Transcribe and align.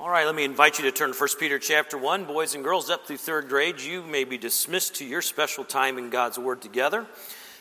All 0.00 0.08
right, 0.08 0.24
let 0.24 0.34
me 0.34 0.44
invite 0.44 0.78
you 0.78 0.84
to 0.86 0.92
turn 0.92 1.12
to 1.12 1.18
1 1.18 1.28
Peter 1.38 1.58
chapter 1.58 1.98
1. 1.98 2.24
Boys 2.24 2.54
and 2.54 2.64
girls 2.64 2.88
up 2.88 3.06
through 3.06 3.18
third 3.18 3.50
grade, 3.50 3.82
you 3.82 4.02
may 4.02 4.24
be 4.24 4.38
dismissed 4.38 4.94
to 4.94 5.04
your 5.04 5.20
special 5.20 5.62
time 5.62 5.98
in 5.98 6.08
God's 6.08 6.38
Word 6.38 6.62
together. 6.62 7.06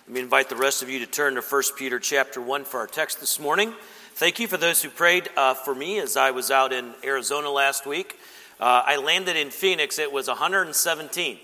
Let 0.07 0.13
me 0.13 0.21
invite 0.21 0.47
the 0.47 0.55
rest 0.55 0.81
of 0.81 0.89
you 0.89 0.99
to 0.99 1.05
turn 1.05 1.35
to 1.35 1.41
1 1.41 1.63
Peter 1.77 1.99
chapter 1.99 2.39
1 2.39 2.63
for 2.63 2.79
our 2.79 2.87
text 2.87 3.19
this 3.19 3.41
morning. 3.41 3.73
Thank 4.13 4.39
you 4.39 4.47
for 4.47 4.55
those 4.55 4.81
who 4.81 4.89
prayed 4.89 5.27
uh, 5.35 5.53
for 5.53 5.75
me 5.75 5.99
as 5.99 6.15
I 6.15 6.31
was 6.31 6.49
out 6.49 6.71
in 6.71 6.93
Arizona 7.03 7.49
last 7.49 7.85
week. 7.85 8.17
Uh, 8.57 8.83
I 8.85 8.95
landed 8.95 9.35
in 9.35 9.49
Phoenix, 9.49 9.99
it 9.99 10.09
was 10.09 10.29
117, 10.29 11.39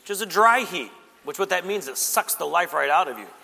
which 0.00 0.10
is 0.10 0.20
a 0.20 0.26
dry 0.26 0.62
heat, 0.62 0.90
which 1.22 1.38
what 1.38 1.50
that 1.50 1.64
means, 1.64 1.86
it 1.86 1.96
sucks 1.96 2.34
the 2.34 2.46
life 2.46 2.72
right 2.72 2.90
out 2.90 3.06
of 3.06 3.16
you. 3.16 3.26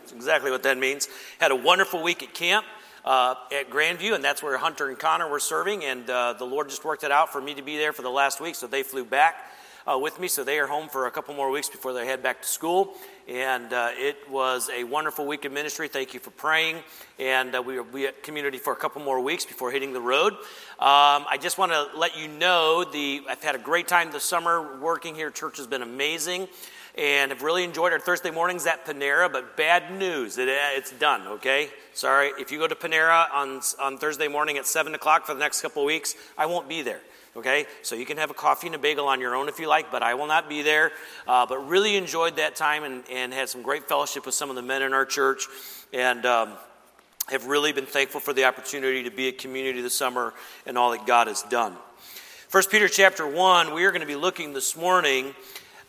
That's 0.00 0.12
exactly 0.12 0.50
what 0.50 0.64
that 0.64 0.76
means. 0.76 1.08
Had 1.38 1.52
a 1.52 1.56
wonderful 1.56 2.02
week 2.02 2.24
at 2.24 2.34
camp 2.34 2.66
uh, 3.04 3.34
at 3.52 3.70
Grandview, 3.70 4.14
and 4.14 4.22
that's 4.22 4.42
where 4.42 4.56
Hunter 4.58 4.88
and 4.88 4.98
Connor 4.98 5.28
were 5.28 5.40
serving. 5.40 5.84
And 5.84 6.08
uh, 6.08 6.34
the 6.34 6.44
Lord 6.44 6.68
just 6.68 6.84
worked 6.84 7.04
it 7.04 7.10
out 7.10 7.32
for 7.32 7.40
me 7.40 7.54
to 7.54 7.62
be 7.62 7.76
there 7.76 7.92
for 7.92 8.02
the 8.02 8.10
last 8.10 8.40
week, 8.40 8.54
so 8.54 8.66
they 8.66 8.82
flew 8.82 9.04
back. 9.04 9.36
Uh, 9.86 9.96
with 9.96 10.20
me, 10.20 10.28
so 10.28 10.44
they 10.44 10.58
are 10.58 10.66
home 10.66 10.86
for 10.86 11.06
a 11.06 11.10
couple 11.10 11.34
more 11.34 11.50
weeks 11.50 11.70
before 11.70 11.94
they 11.94 12.04
head 12.04 12.22
back 12.22 12.42
to 12.42 12.48
school. 12.48 12.92
And 13.26 13.72
uh, 13.72 13.88
it 13.94 14.18
was 14.28 14.68
a 14.68 14.84
wonderful 14.84 15.24
week 15.24 15.46
of 15.46 15.52
ministry. 15.52 15.88
Thank 15.88 16.12
you 16.12 16.20
for 16.20 16.30
praying. 16.30 16.76
And 17.18 17.54
uh, 17.54 17.62
we 17.62 17.78
will 17.78 17.84
be 17.84 18.06
at 18.06 18.22
community 18.22 18.58
for 18.58 18.74
a 18.74 18.76
couple 18.76 19.02
more 19.02 19.18
weeks 19.18 19.46
before 19.46 19.70
hitting 19.70 19.94
the 19.94 20.00
road. 20.00 20.34
Um, 20.34 21.24
I 21.30 21.38
just 21.40 21.56
want 21.56 21.72
to 21.72 21.88
let 21.96 22.18
you 22.18 22.28
know 22.28 22.84
the 22.84 23.22
I've 23.30 23.42
had 23.42 23.54
a 23.54 23.58
great 23.58 23.88
time 23.88 24.10
this 24.10 24.24
summer 24.24 24.78
working 24.78 25.14
here. 25.14 25.30
Church 25.30 25.56
has 25.56 25.66
been 25.66 25.80
amazing 25.80 26.48
and 26.98 27.30
have 27.30 27.42
really 27.42 27.62
enjoyed 27.62 27.92
our 27.92 28.00
Thursday 28.00 28.32
mornings 28.32 28.66
at 28.66 28.84
Panera. 28.84 29.32
But 29.32 29.56
bad 29.56 29.96
news, 29.96 30.36
it, 30.36 30.48
it's 30.48 30.90
done, 30.90 31.26
okay? 31.28 31.70
Sorry. 31.94 32.32
If 32.38 32.50
you 32.50 32.58
go 32.58 32.66
to 32.66 32.74
Panera 32.74 33.26
on, 33.32 33.60
on 33.80 33.98
Thursday 33.98 34.26
morning 34.26 34.58
at 34.58 34.66
7 34.66 34.94
o'clock 34.94 35.24
for 35.24 35.32
the 35.32 35.40
next 35.40 35.62
couple 35.62 35.82
of 35.82 35.86
weeks, 35.86 36.16
I 36.36 36.46
won't 36.46 36.68
be 36.68 36.82
there. 36.82 37.00
Okay, 37.36 37.66
so 37.82 37.94
you 37.94 38.04
can 38.04 38.16
have 38.16 38.30
a 38.30 38.34
coffee 38.34 38.66
and 38.66 38.74
a 38.74 38.80
bagel 38.80 39.06
on 39.06 39.20
your 39.20 39.36
own 39.36 39.48
if 39.48 39.60
you 39.60 39.68
like, 39.68 39.92
but 39.92 40.02
I 40.02 40.14
will 40.14 40.26
not 40.26 40.48
be 40.48 40.62
there. 40.62 40.90
Uh, 41.24 41.46
but 41.46 41.58
really 41.68 41.94
enjoyed 41.94 42.36
that 42.36 42.56
time 42.56 42.82
and, 42.82 43.04
and 43.08 43.32
had 43.32 43.48
some 43.48 43.62
great 43.62 43.88
fellowship 43.88 44.26
with 44.26 44.34
some 44.34 44.50
of 44.50 44.56
the 44.56 44.62
men 44.62 44.82
in 44.82 44.92
our 44.92 45.04
church, 45.04 45.46
and 45.92 46.26
um, 46.26 46.54
have 47.28 47.46
really 47.46 47.70
been 47.70 47.86
thankful 47.86 48.18
for 48.18 48.32
the 48.32 48.44
opportunity 48.44 49.04
to 49.04 49.10
be 49.10 49.28
a 49.28 49.32
community 49.32 49.82
this 49.82 49.94
summer 49.94 50.34
and 50.66 50.76
all 50.76 50.90
that 50.90 51.06
God 51.06 51.28
has 51.28 51.42
done. 51.44 51.76
First 52.48 52.70
Peter 52.72 52.88
chapter 52.88 53.24
one, 53.24 53.72
we 53.72 53.84
are 53.84 53.92
going 53.92 54.00
to 54.00 54.06
be 54.06 54.16
looking 54.16 54.52
this 54.52 54.74
morning 54.74 55.34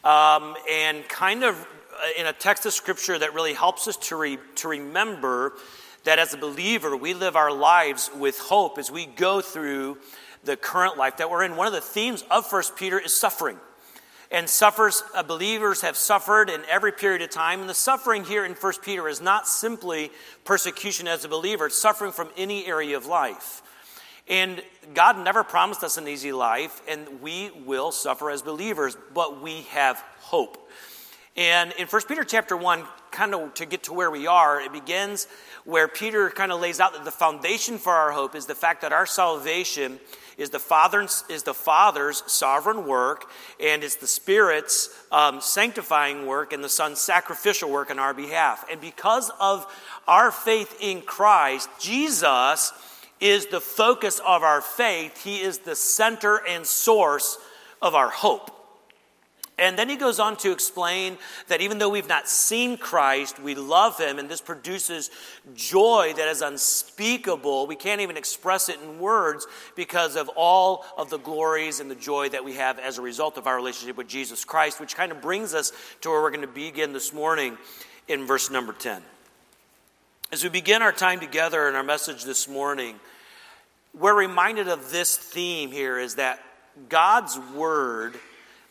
um, 0.04 0.56
and 0.70 1.08
kind 1.10 1.44
of 1.44 1.56
uh, 1.56 2.08
in 2.18 2.26
a 2.26 2.34
text 2.34 2.66
of 2.66 2.74
scripture 2.74 3.18
that 3.18 3.34
really 3.34 3.54
helps 3.54 3.88
us 3.88 3.98
to, 3.98 4.16
re, 4.16 4.38
to 4.56 4.68
remember 4.68 5.54
that 6.06 6.20
as 6.20 6.34
a 6.34 6.38
believer, 6.38 6.96
we 6.96 7.14
live 7.14 7.36
our 7.36 7.52
lives 7.52 8.10
with 8.18 8.40
hope 8.40 8.78
as 8.78 8.90
we 8.90 9.06
go 9.06 9.42
through 9.42 9.98
the 10.44 10.56
current 10.56 10.98
life 10.98 11.18
that 11.18 11.30
we're 11.30 11.44
in. 11.44 11.56
One 11.56 11.68
of 11.68 11.74
the 11.74 11.82
themes 11.82 12.24
of 12.32 12.46
First 12.46 12.76
Peter 12.76 12.98
is 12.98 13.14
suffering. 13.14 13.58
And 14.32 14.48
suffers, 14.48 15.04
uh, 15.16 15.24
believers 15.24 15.82
have 15.82 15.98
suffered 15.98 16.50
in 16.50 16.62
every 16.70 16.92
period 16.92 17.22
of 17.24 17.32
time. 17.32 17.62
And 17.62 17.70
the 17.70 17.74
suffering 17.74 18.24
here 18.24 18.46
in 18.46 18.54
First 18.54 18.84
Peter 18.84 19.08
is 19.08 19.22
not 19.22 19.48
simply 19.48 20.12
persecution 20.46 21.08
as 21.08 21.26
a 21.26 21.30
believer, 21.30 21.66
it's 21.66 21.78
suffering 21.78 22.12
from 22.12 22.30
any 22.38 22.66
area 22.66 22.96
of 22.96 23.06
life. 23.06 23.62
And 24.30 24.62
God 24.94 25.18
never 25.18 25.44
promised 25.44 25.84
us 25.84 25.98
an 25.98 26.08
easy 26.08 26.32
life, 26.32 26.82
and 26.88 27.22
we 27.22 27.52
will 27.66 27.92
suffer 27.92 28.30
as 28.30 28.42
believers, 28.42 28.96
but 29.14 29.42
we 29.42 29.64
have 29.72 29.98
hope. 30.20 30.70
And 31.36 31.72
in 31.74 31.88
1 31.88 32.02
Peter 32.08 32.24
chapter 32.24 32.56
1, 32.56 32.84
kind 33.12 33.34
of 33.34 33.54
to 33.56 33.66
get 33.66 33.84
to 33.84 33.94
where 33.94 34.12
we 34.12 34.28
are, 34.28 34.62
it 34.62 34.72
begins 34.72 35.28
where 35.66 35.88
Peter 35.88 36.30
kind 36.30 36.52
of 36.52 36.62
lays 36.62 36.80
out 36.80 36.94
that 36.94 37.06
the 37.06 37.12
foundation 37.12 37.78
for 37.78 37.94
our 37.94 38.12
hope 38.12 38.36
is 38.36 38.46
the 38.46 38.56
fact 38.56 38.82
that 38.82 38.94
our 38.94 39.06
salvation 39.06 40.00
is 40.38 40.52
the, 40.52 40.60
Father's, 40.60 41.24
is 41.30 41.44
the 41.44 41.54
Father's 41.54 42.24
sovereign 42.32 42.88
work, 42.88 43.30
and 43.60 43.84
it's 43.84 43.96
the 43.96 44.08
Spirit's 44.08 44.90
um, 45.12 45.42
sanctifying 45.42 46.26
work 46.26 46.54
and 46.54 46.64
the 46.64 46.70
Son's 46.70 47.00
sacrificial 47.00 47.70
work 47.70 47.92
on 47.92 48.00
our 48.00 48.14
behalf. 48.14 48.66
And 48.72 48.80
because 48.80 49.32
of 49.40 49.66
our 50.08 50.32
faith 50.32 50.78
in 50.80 51.02
Christ, 51.02 51.70
Jesus 51.80 52.72
is 53.20 53.48
the 53.48 53.62
focus 53.62 54.20
of 54.26 54.44
our 54.44 54.62
faith. 54.62 55.24
He 55.24 55.42
is 55.42 55.60
the 55.60 55.76
center 55.76 56.42
and 56.48 56.66
source 56.66 57.38
of 57.82 57.96
our 57.96 58.10
hope. 58.10 58.52
And 59.60 59.78
then 59.78 59.90
he 59.90 59.98
goes 59.98 60.20
on 60.22 60.38
to 60.38 60.54
explain 60.54 61.18
that 61.50 61.60
even 61.60 61.80
though 61.80 61.90
we've 61.90 62.08
not 62.08 62.30
seen 62.30 62.78
Christ, 62.78 63.40
we 63.40 63.56
love 63.56 64.00
him, 64.00 64.18
and 64.18 64.30
this 64.30 64.40
produces 64.40 65.12
joy 65.54 66.14
that 66.16 66.30
is 66.30 66.42
unspeakable. 66.42 67.68
We 67.68 67.76
can't 67.76 68.00
even 68.00 68.16
express 68.16 68.70
it 68.70 68.80
in 68.82 69.00
words 69.00 69.46
because 69.76 70.16
of 70.16 70.30
all 70.30 70.86
of 70.98 71.10
the 71.10 71.20
glories 71.20 71.82
and 71.82 71.92
the 71.92 71.96
joy 71.96 72.30
that 72.30 72.46
we 72.46 72.54
have 72.54 72.80
as 72.80 72.98
a 72.98 73.02
result 73.02 73.38
of 73.38 73.48
our 73.48 73.58
relationship 73.58 73.98
with 73.98 74.08
Jesus 74.08 74.46
Christ, 74.46 74.80
which 74.80 74.96
kind 74.96 75.12
of 75.12 75.22
brings 75.22 75.54
us 75.54 75.74
to 76.02 76.10
where 76.10 76.22
we're 76.22 76.32
going 76.32 76.42
to 76.42 76.48
begin 76.48 76.94
this 76.94 77.12
morning 77.12 77.58
in 78.08 78.26
verse 78.26 78.50
number 78.50 78.72
10. 78.72 79.02
As 80.32 80.42
we 80.42 80.50
begin 80.50 80.82
our 80.82 80.94
time 80.94 81.20
together 81.20 81.68
in 81.68 81.76
our 81.76 81.84
message 81.84 82.24
this 82.24 82.48
morning, 82.48 83.00
we're 83.98 84.18
reminded 84.18 84.68
of 84.68 84.92
this 84.92 85.18
theme 85.18 85.72
here 85.72 86.00
is 86.00 86.16
that 86.16 86.42
God's 86.88 87.38
word 87.56 88.16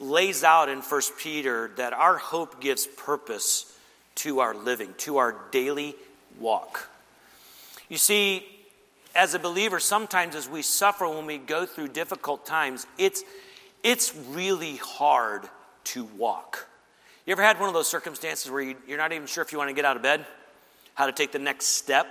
lays 0.01 0.45
out 0.45 0.69
in 0.69 0.81
1 0.81 1.03
Peter 1.19 1.71
that 1.77 1.93
our 1.93 2.17
hope 2.19 2.61
gives 2.61 2.87
purpose 2.87 3.77
to 4.17 4.41
our 4.41 4.55
living, 4.55 4.95
to 4.99 5.19
our 5.19 5.35
daily 5.51 5.95
walk. 6.39 6.89
You 7.89 7.97
see, 7.97 8.47
as 9.15 9.35
a 9.35 9.39
believer, 9.39 9.81
sometimes 9.81 10.35
as 10.35 10.49
we 10.49 10.63
suffer 10.63 11.09
when 11.09 11.27
we 11.27 11.39
go 11.39 11.67
through 11.67 11.89
difficult 11.89 12.47
times, 12.47 12.87
it's, 12.97 13.23
it's 13.83 14.15
really 14.31 14.77
hard 14.77 15.49
to 15.85 16.05
walk. 16.05 16.69
You 17.27 17.33
ever 17.33 17.43
had 17.43 17.59
one 17.59 17.69
of 17.69 17.75
those 17.75 17.89
circumstances 17.89 18.51
where 18.51 18.63
you, 18.63 18.77
you're 18.87 18.99
not 18.99 19.13
even 19.13 19.27
sure 19.27 19.43
if 19.43 19.53
you 19.53 19.59
want 19.59 19.69
to 19.69 19.75
get 19.75 19.85
out 19.85 19.97
of 19.97 20.03
bed, 20.03 20.25
how 20.95 21.07
to 21.07 21.13
take 21.13 21.33
the 21.33 21.39
next 21.39 21.67
step? 21.67 22.07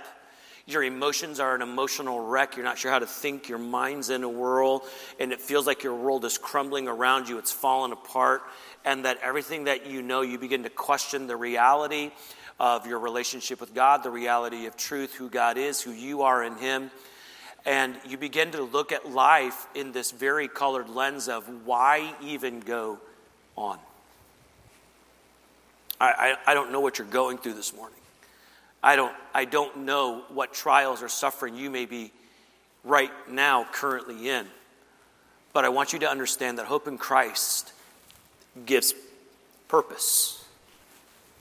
Your 0.68 0.84
emotions 0.84 1.40
are 1.40 1.54
an 1.54 1.62
emotional 1.62 2.20
wreck. 2.20 2.54
You're 2.54 2.64
not 2.64 2.76
sure 2.76 2.90
how 2.90 2.98
to 2.98 3.06
think. 3.06 3.48
Your 3.48 3.56
mind's 3.56 4.10
in 4.10 4.22
a 4.22 4.28
whirl, 4.28 4.84
and 5.18 5.32
it 5.32 5.40
feels 5.40 5.66
like 5.66 5.82
your 5.82 5.94
world 5.94 6.26
is 6.26 6.36
crumbling 6.36 6.88
around 6.88 7.26
you. 7.26 7.38
It's 7.38 7.50
falling 7.50 7.90
apart, 7.90 8.42
and 8.84 9.06
that 9.06 9.16
everything 9.22 9.64
that 9.64 9.86
you 9.86 10.02
know, 10.02 10.20
you 10.20 10.38
begin 10.38 10.64
to 10.64 10.68
question 10.68 11.26
the 11.26 11.36
reality 11.36 12.10
of 12.60 12.86
your 12.86 12.98
relationship 12.98 13.62
with 13.62 13.74
God, 13.74 14.02
the 14.02 14.10
reality 14.10 14.66
of 14.66 14.76
truth, 14.76 15.14
who 15.14 15.30
God 15.30 15.56
is, 15.56 15.80
who 15.80 15.90
you 15.90 16.20
are 16.20 16.44
in 16.44 16.56
Him. 16.56 16.90
And 17.64 17.96
you 18.06 18.18
begin 18.18 18.50
to 18.50 18.62
look 18.62 18.92
at 18.92 19.10
life 19.10 19.66
in 19.74 19.92
this 19.92 20.10
very 20.10 20.48
colored 20.48 20.90
lens 20.90 21.28
of 21.28 21.48
why 21.64 22.12
even 22.22 22.60
go 22.60 22.98
on? 23.56 23.78
I, 25.98 26.36
I, 26.46 26.50
I 26.50 26.54
don't 26.54 26.72
know 26.72 26.80
what 26.80 26.98
you're 26.98 27.08
going 27.08 27.38
through 27.38 27.54
this 27.54 27.74
morning. 27.74 27.98
I 28.82 28.96
don't, 28.96 29.14
I 29.34 29.44
don't 29.44 29.78
know 29.78 30.22
what 30.28 30.54
trials 30.54 31.02
or 31.02 31.08
suffering 31.08 31.56
you 31.56 31.70
may 31.70 31.84
be 31.84 32.12
right 32.84 33.10
now 33.28 33.66
currently 33.72 34.28
in. 34.28 34.46
But 35.52 35.64
I 35.64 35.68
want 35.70 35.92
you 35.92 35.98
to 36.00 36.08
understand 36.08 36.58
that 36.58 36.66
hope 36.66 36.86
in 36.86 36.98
Christ 36.98 37.72
gives 38.64 38.94
purpose 39.66 40.44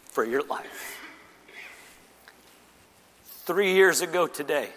for 0.09 0.25
your 0.25 0.43
life. 0.43 0.99
Three 3.45 3.73
years 3.73 4.01
ago 4.01 4.27
today, 4.27 4.69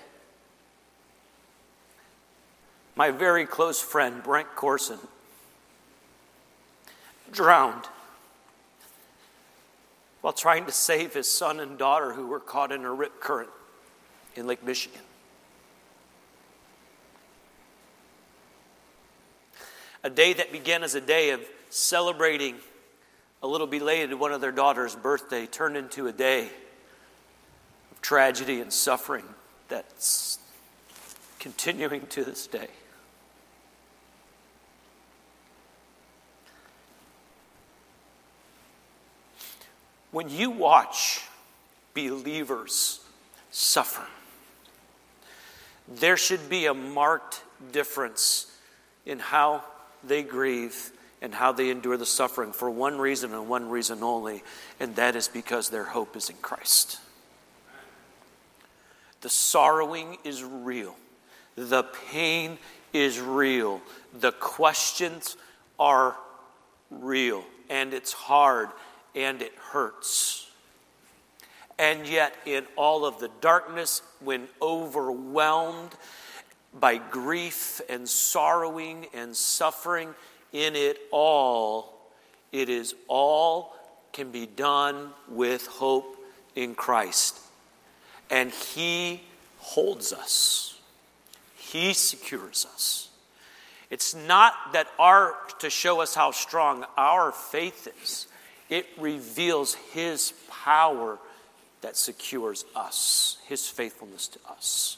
my 2.95 3.11
very 3.11 3.47
close 3.47 3.81
friend, 3.81 4.23
Brent 4.23 4.55
Corson, 4.55 4.99
drowned 7.33 7.85
while 10.21 10.33
trying 10.33 10.67
to 10.67 10.73
save 10.73 11.15
his 11.15 11.31
son 11.31 11.61
and 11.61 11.79
daughter 11.79 12.13
who 12.13 12.27
were 12.27 12.41
caught 12.41 12.73
in 12.73 12.85
a 12.85 12.93
rip 12.93 13.21
current 13.21 13.51
in 14.37 14.47
Lake 14.47 14.65
Michigan. 14.65 15.01
A 20.03 20.11
day 20.11 20.33
that 20.33 20.53
began 20.53 20.83
as 20.83 20.95
a 20.95 21.01
day 21.01 21.31
of 21.31 21.41
celebrating 21.69 22.57
a 23.43 23.47
little 23.47 23.67
belated 23.67 24.13
one 24.15 24.33
of 24.33 24.41
their 24.41 24.53
daughter's 24.53 24.95
birthday 24.95 25.47
turned 25.47 25.77
into 25.77 26.07
a 26.07 26.13
day 26.13 26.49
of 27.91 28.01
tragedy 28.01 28.61
and 28.61 28.73
suffering 28.73 29.25
that's 29.69 30.39
continuing 31.39 32.07
to 32.09 32.25
this 32.25 32.47
day. 32.47 32.69
When 40.11 40.29
you 40.29 40.51
watch 40.51 41.23
believers 41.95 43.01
suffer, 43.51 44.07
there 45.89 46.17
should 46.17 46.49
be 46.49 46.67
a 46.67 46.75
marked 46.75 47.43
difference 47.73 48.47
in 49.07 49.19
how 49.19 49.65
they 50.05 50.23
grieve 50.23 50.93
and 51.23 51.35
how 51.35 51.53
they 51.53 51.71
endure 51.71 51.97
the 51.97 52.07
suffering 52.07 52.53
for 52.53 52.71
one 52.71 52.99
reason 52.99 53.35
and 53.35 53.49
one 53.49 53.69
reason 53.69 54.03
only, 54.03 54.43
and 54.79 54.97
that 54.97 55.17
is 55.17 55.29
because 55.29 55.69
their 55.69 55.85
hope 55.85 56.17
is 56.17 56.31
in 56.31 56.37
Christ. 56.37 56.99
The 59.21 59.29
sorrowing 59.29 60.17
is 60.25 60.43
real, 60.43 60.97
the 61.57 61.83
pain 62.11 62.59
is 62.93 63.21
real. 63.21 63.81
The 64.19 64.33
questions 64.33 65.37
are 65.79 66.17
real, 66.91 67.45
and 67.69 67.95
it's 67.95 68.13
hard, 68.13 68.71
and 69.15 69.43
it 69.43 69.55
hurts. 69.73 70.49
And 71.79 72.07
yet, 72.07 72.35
in 72.45 72.67
all 72.77 73.07
of 73.07 73.21
the 73.21 73.31
darkness, 73.41 74.03
when 74.21 74.49
overwhelmed 74.61 75.91
by 76.79 76.99
grief 76.99 77.81
and 77.89 78.09
sorrowing 78.09 79.07
and 79.15 79.35
suffering, 79.35 80.15
in 80.53 80.77
it 80.77 80.99
all, 81.11 81.95
it 82.53 82.69
is 82.69 82.95
all 83.09 83.75
can 84.13 84.31
be 84.31 84.47
done 84.47 85.11
with 85.29 85.67
hope 85.67 86.17
in 86.55 86.75
Christ. 86.75 87.39
And 88.31 88.51
He 88.51 89.23
holds 89.59 90.13
us, 90.13 90.79
He 91.57 91.93
secures 91.93 92.67
us. 92.75 93.09
It's 93.89 94.15
not 94.15 94.55
that 94.73 94.87
our, 94.99 95.35
to 95.59 95.71
show 95.71 96.01
us 96.01 96.15
how 96.15 96.31
strong 96.31 96.85
our 96.97 97.33
faith 97.33 97.89
is, 98.03 98.29
it 98.71 98.87
reveals 98.99 99.75
His 99.75 100.33
power 100.49 101.19
that 101.83 101.97
secures 101.97 102.65
us, 102.75 103.37
His 103.47 103.69
faithfulness 103.69 104.29
to 104.29 104.39
us. 104.49 104.97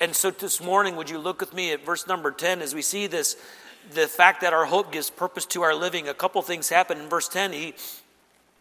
And 0.00 0.14
so 0.14 0.30
this 0.30 0.62
morning, 0.62 0.96
would 0.96 1.10
you 1.10 1.18
look 1.18 1.40
with 1.40 1.52
me 1.52 1.72
at 1.72 1.84
verse 1.84 2.06
number 2.06 2.30
10 2.30 2.62
as 2.62 2.74
we 2.74 2.82
see 2.82 3.06
this 3.06 3.36
the 3.92 4.06
fact 4.06 4.40
that 4.40 4.52
our 4.52 4.64
hope 4.64 4.92
gives 4.92 5.10
purpose 5.10 5.46
to 5.46 5.62
our 5.62 5.74
living, 5.74 6.08
a 6.08 6.14
couple 6.14 6.42
things 6.42 6.68
happen 6.68 6.98
in 6.98 7.08
verse 7.08 7.28
10. 7.28 7.52
He, 7.52 7.74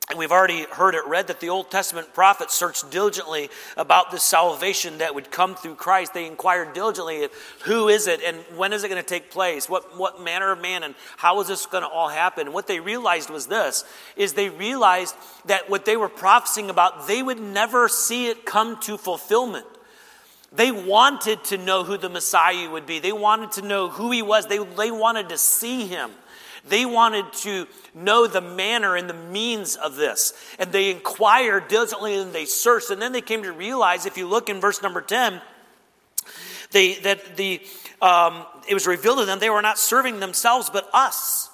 and 0.09 0.19
we've 0.19 0.31
already 0.31 0.65
heard 0.71 0.93
it 0.93 1.03
read 1.07 1.27
that 1.27 1.39
the 1.39 1.49
Old 1.49 1.71
Testament 1.71 2.13
prophets 2.13 2.53
searched 2.53 2.91
diligently 2.91 3.49
about 3.75 4.11
this 4.11 4.21
salvation 4.21 4.99
that 4.99 5.15
would 5.15 5.31
come 5.31 5.55
through 5.55 5.75
Christ. 5.75 6.13
They 6.13 6.27
inquired 6.27 6.73
diligently 6.73 7.27
who 7.63 7.87
is 7.87 8.05
it 8.05 8.21
and 8.21 8.37
when 8.55 8.71
is 8.71 8.83
it 8.83 8.89
going 8.89 9.01
to 9.01 9.07
take 9.07 9.31
place? 9.31 9.67
What, 9.67 9.97
what 9.97 10.21
manner 10.21 10.51
of 10.51 10.61
man 10.61 10.83
and 10.83 10.93
how 11.17 11.41
is 11.41 11.47
this 11.47 11.65
going 11.65 11.83
to 11.83 11.89
all 11.89 12.09
happen? 12.09 12.45
And 12.45 12.53
what 12.53 12.67
they 12.67 12.79
realized 12.79 13.31
was 13.31 13.47
this, 13.47 13.83
is 14.15 14.33
they 14.33 14.49
realized 14.49 15.15
that 15.45 15.71
what 15.71 15.85
they 15.85 15.97
were 15.97 16.09
prophesying 16.09 16.69
about, 16.69 17.07
they 17.07 17.23
would 17.23 17.39
never 17.39 17.89
see 17.89 18.27
it 18.27 18.45
come 18.45 18.79
to 18.81 18.97
fulfillment. 18.97 19.65
They 20.51 20.71
wanted 20.71 21.43
to 21.45 21.57
know 21.57 21.83
who 21.83 21.97
the 21.97 22.09
Messiah 22.09 22.69
would 22.69 22.85
be. 22.85 22.99
They 22.99 23.11
wanted 23.11 23.53
to 23.53 23.63
know 23.63 23.89
who 23.89 24.11
he 24.11 24.21
was. 24.21 24.45
They, 24.45 24.63
they 24.63 24.91
wanted 24.91 25.29
to 25.29 25.37
see 25.39 25.87
him. 25.87 26.11
They 26.67 26.85
wanted 26.85 27.31
to 27.33 27.67
know 27.93 28.27
the 28.27 28.41
manner 28.41 28.95
and 28.95 29.09
the 29.09 29.13
means 29.13 29.75
of 29.75 29.95
this. 29.95 30.33
And 30.57 30.71
they 30.71 30.89
inquired 30.91 31.67
diligently 31.67 32.15
and 32.15 32.33
they 32.33 32.45
searched. 32.45 32.89
And 32.89 33.01
then 33.01 33.11
they 33.11 33.21
came 33.21 33.43
to 33.43 33.51
realize, 33.51 34.05
if 34.05 34.17
you 34.17 34.27
look 34.27 34.49
in 34.49 34.59
verse 34.59 34.81
number 34.81 35.01
10, 35.01 35.41
they, 36.71 36.95
that 36.95 37.37
the, 37.37 37.61
um, 38.01 38.45
it 38.67 38.73
was 38.73 38.87
revealed 38.87 39.19
to 39.19 39.25
them 39.25 39.39
they 39.39 39.49
were 39.49 39.61
not 39.61 39.77
serving 39.77 40.19
themselves 40.19 40.69
but 40.69 40.89
us 40.93 41.49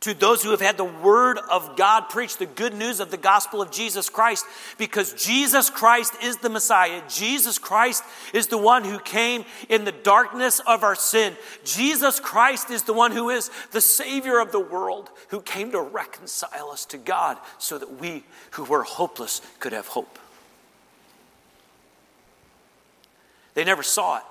to 0.00 0.14
those 0.14 0.42
who 0.42 0.50
have 0.50 0.60
had 0.60 0.76
the 0.76 0.84
word 0.84 1.38
of 1.50 1.76
God 1.76 2.08
preached, 2.08 2.38
the 2.38 2.46
good 2.46 2.74
news 2.74 3.00
of 3.00 3.10
the 3.10 3.16
gospel 3.16 3.62
of 3.62 3.70
Jesus 3.70 4.08
Christ, 4.10 4.44
because 4.78 5.12
Jesus 5.14 5.70
Christ 5.70 6.14
is 6.22 6.36
the 6.36 6.50
Messiah. 6.50 7.02
Jesus 7.08 7.58
Christ 7.58 8.04
is 8.34 8.46
the 8.48 8.58
one 8.58 8.84
who 8.84 8.98
came 8.98 9.44
in 9.68 9.84
the 9.84 9.92
darkness 9.92 10.60
of 10.60 10.84
our 10.84 10.94
sin. 10.94 11.34
Jesus 11.64 12.20
Christ 12.20 12.70
is 12.70 12.82
the 12.82 12.92
one 12.92 13.12
who 13.12 13.30
is 13.30 13.50
the 13.72 13.80
Savior 13.80 14.38
of 14.38 14.52
the 14.52 14.60
world, 14.60 15.10
who 15.28 15.40
came 15.40 15.72
to 15.72 15.80
reconcile 15.80 16.70
us 16.70 16.84
to 16.86 16.98
God 16.98 17.38
so 17.58 17.78
that 17.78 18.00
we 18.00 18.24
who 18.52 18.64
were 18.64 18.82
hopeless 18.82 19.40
could 19.60 19.72
have 19.72 19.86
hope. 19.88 20.18
They 23.54 23.64
never 23.64 23.82
saw 23.82 24.18
it. 24.18 24.22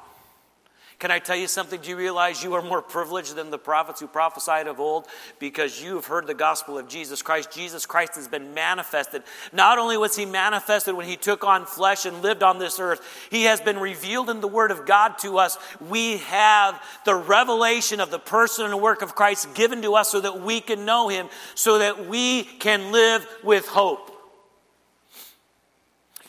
Can 0.97 1.12
I 1.12 1.19
tell 1.19 1.36
you 1.36 1.47
something? 1.47 1.81
Do 1.81 1.89
you 1.89 1.97
realize 1.97 2.42
you 2.42 2.53
are 2.53 2.62
more 2.62 2.81
privileged 2.81 3.36
than 3.36 3.51
the 3.51 3.57
prophets 3.57 4.00
who 4.00 4.07
prophesied 4.07 4.68
of 4.68 4.80
old 4.80 5.07
because 5.39 5.81
you 5.81 5.95
have 5.95 6.06
heard 6.06 6.25
the 6.25 6.33
gospel 6.33 6.77
of 6.77 6.88
Jesus 6.88 7.21
Christ? 7.21 7.51
Jesus 7.51 7.86
Christ 7.86 8.15
has 8.15 8.30
been 8.30 8.53
manifested. 8.53 9.21
Not 9.51 9.77
only 9.77 9.97
was 9.97 10.15
he 10.15 10.25
manifested 10.25 10.95
when 10.95 11.06
he 11.06 11.18
took 11.18 11.44
on 11.44 11.65
flesh 11.65 12.06
and 12.06 12.21
lived 12.21 12.44
on 12.44 12.59
this 12.59 12.80
earth, 12.80 13.01
he 13.30 13.44
has 13.44 13.59
been 13.59 13.77
revealed 13.77 14.30
in 14.30 14.39
the 14.39 14.47
word 14.47 14.71
of 14.71 14.86
God 14.86 15.18
to 15.19 15.38
us. 15.38 15.57
We 15.81 16.18
have 16.18 16.81
the 17.03 17.15
revelation 17.15 18.00
of 18.00 18.09
the 18.09 18.19
person 18.19 18.65
and 18.65 18.81
work 18.81 19.01
of 19.01 19.15
Christ 19.15 19.53
given 19.53 19.81
to 19.81 19.95
us 19.95 20.09
so 20.09 20.21
that 20.21 20.42
we 20.42 20.62
can 20.62 20.86
know 20.86 21.09
him, 21.09 21.27
so 21.56 21.80
that 21.80 22.07
we 22.07 22.44
can 22.44 22.94
live 22.94 23.27
with 23.44 23.68
hope. 23.68 24.15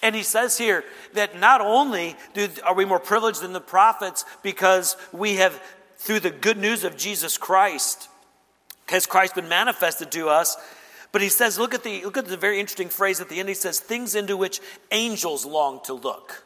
And 0.02 0.14
he 0.14 0.22
says 0.22 0.58
here 0.58 0.84
that 1.14 1.38
not 1.38 1.60
only 1.60 2.16
do, 2.34 2.48
are 2.64 2.74
we 2.74 2.84
more 2.84 3.00
privileged 3.00 3.42
than 3.42 3.52
the 3.52 3.60
prophets 3.60 4.24
because 4.42 4.96
we 5.12 5.36
have, 5.36 5.60
through 5.96 6.20
the 6.20 6.30
good 6.30 6.58
news 6.58 6.84
of 6.84 6.96
Jesus 6.96 7.38
Christ, 7.38 8.08
has 8.88 9.06
Christ 9.06 9.34
been 9.34 9.48
manifested 9.48 10.12
to 10.12 10.28
us, 10.28 10.56
but 11.12 11.22
he 11.22 11.28
says, 11.28 11.58
look 11.58 11.74
at 11.74 11.82
the, 11.82 12.04
look 12.04 12.16
at 12.18 12.26
the 12.26 12.36
very 12.36 12.60
interesting 12.60 12.88
phrase 12.88 13.20
at 13.20 13.28
the 13.28 13.40
end. 13.40 13.48
He 13.48 13.54
says, 13.54 13.80
things 13.80 14.14
into 14.14 14.36
which 14.36 14.60
angels 14.92 15.46
long 15.46 15.80
to 15.84 15.94
look. 15.94 16.44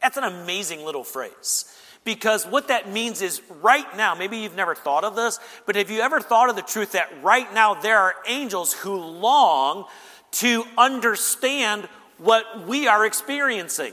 That's 0.00 0.16
an 0.16 0.24
amazing 0.24 0.84
little 0.84 1.04
phrase. 1.04 1.76
Because 2.04 2.46
what 2.46 2.68
that 2.68 2.90
means 2.90 3.22
is 3.22 3.40
right 3.62 3.96
now, 3.96 4.14
maybe 4.14 4.38
you've 4.38 4.56
never 4.56 4.74
thought 4.74 5.04
of 5.04 5.14
this, 5.14 5.38
but 5.66 5.76
have 5.76 5.90
you 5.90 6.00
ever 6.00 6.20
thought 6.20 6.50
of 6.50 6.56
the 6.56 6.62
truth 6.62 6.92
that 6.92 7.12
right 7.22 7.52
now 7.54 7.74
there 7.74 7.98
are 7.98 8.14
angels 8.26 8.72
who 8.72 8.96
long 8.96 9.86
to 10.32 10.64
understand 10.76 11.88
what 12.22 12.66
we 12.66 12.86
are 12.86 13.04
experiencing. 13.04 13.92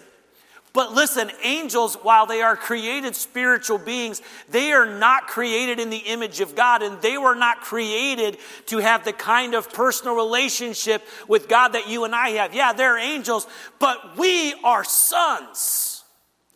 But 0.72 0.94
listen, 0.94 1.32
angels, 1.44 1.96
while 1.96 2.28
they 2.28 2.42
are 2.42 2.56
created 2.56 3.16
spiritual 3.16 3.80
beings, 3.80 4.22
they 4.50 4.72
are 4.72 4.86
not 4.86 5.28
created 5.28 5.80
in 5.80 5.90
the 5.90 5.98
image 5.98 6.42
of 6.42 6.56
God, 6.56 6.84
and 6.84 7.02
they 7.02 7.18
were 7.18 7.34
not 7.34 7.62
created 7.62 8.38
to 8.68 8.78
have 8.78 9.04
the 9.04 9.14
kind 9.14 9.56
of 9.56 9.74
personal 9.74 10.16
relationship 10.16 11.06
with 11.28 11.50
God 11.50 11.70
that 11.70 11.90
you 11.90 12.04
and 12.04 12.14
I 12.14 12.30
have. 12.32 12.54
Yeah, 12.54 12.74
they're 12.74 13.00
angels, 13.00 13.48
but 13.80 14.18
we 14.18 14.54
are 14.64 14.84
sons 14.84 16.04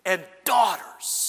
and 0.05 0.23
daughters. 0.45 1.22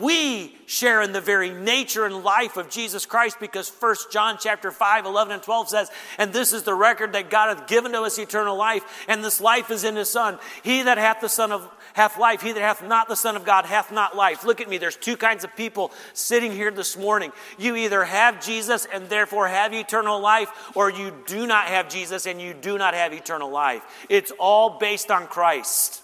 We 0.00 0.56
share 0.64 1.02
in 1.02 1.12
the 1.12 1.20
very 1.20 1.50
nature 1.50 2.06
and 2.06 2.24
life 2.24 2.56
of 2.56 2.70
Jesus 2.70 3.04
Christ 3.04 3.38
because 3.38 3.68
1 3.68 3.94
John 4.10 4.38
chapter 4.40 4.70
5, 4.70 5.04
11 5.04 5.34
and 5.34 5.42
12 5.42 5.68
says, 5.68 5.90
And 6.16 6.32
this 6.32 6.54
is 6.54 6.62
the 6.62 6.74
record 6.74 7.12
that 7.12 7.28
God 7.28 7.54
hath 7.54 7.68
given 7.68 7.92
to 7.92 8.00
us 8.02 8.18
eternal 8.18 8.56
life, 8.56 9.04
and 9.06 9.22
this 9.22 9.40
life 9.40 9.70
is 9.70 9.84
in 9.84 9.96
his 9.96 10.08
Son. 10.08 10.38
He 10.62 10.82
that 10.82 10.96
hath 10.96 11.20
the 11.20 11.28
Son 11.28 11.52
of 11.52 11.68
hath 11.92 12.18
life, 12.18 12.40
he 12.40 12.52
that 12.52 12.60
hath 12.60 12.82
not 12.82 13.06
the 13.06 13.16
Son 13.16 13.36
of 13.36 13.44
God 13.44 13.66
hath 13.66 13.92
not 13.92 14.16
life. 14.16 14.44
Look 14.44 14.62
at 14.62 14.68
me, 14.68 14.78
there's 14.78 14.96
two 14.96 15.16
kinds 15.16 15.44
of 15.44 15.54
people 15.56 15.90
sitting 16.14 16.52
here 16.52 16.70
this 16.70 16.96
morning. 16.96 17.30
You 17.58 17.76
either 17.76 18.04
have 18.04 18.42
Jesus 18.42 18.86
and 18.90 19.10
therefore 19.10 19.48
have 19.48 19.74
eternal 19.74 20.20
life, 20.20 20.48
or 20.74 20.90
you 20.90 21.12
do 21.26 21.46
not 21.46 21.66
have 21.66 21.90
Jesus 21.90 22.24
and 22.24 22.40
you 22.40 22.54
do 22.54 22.78
not 22.78 22.94
have 22.94 23.12
eternal 23.12 23.50
life. 23.50 23.82
It's 24.08 24.32
all 24.38 24.78
based 24.78 25.10
on 25.10 25.26
Christ. 25.26 26.02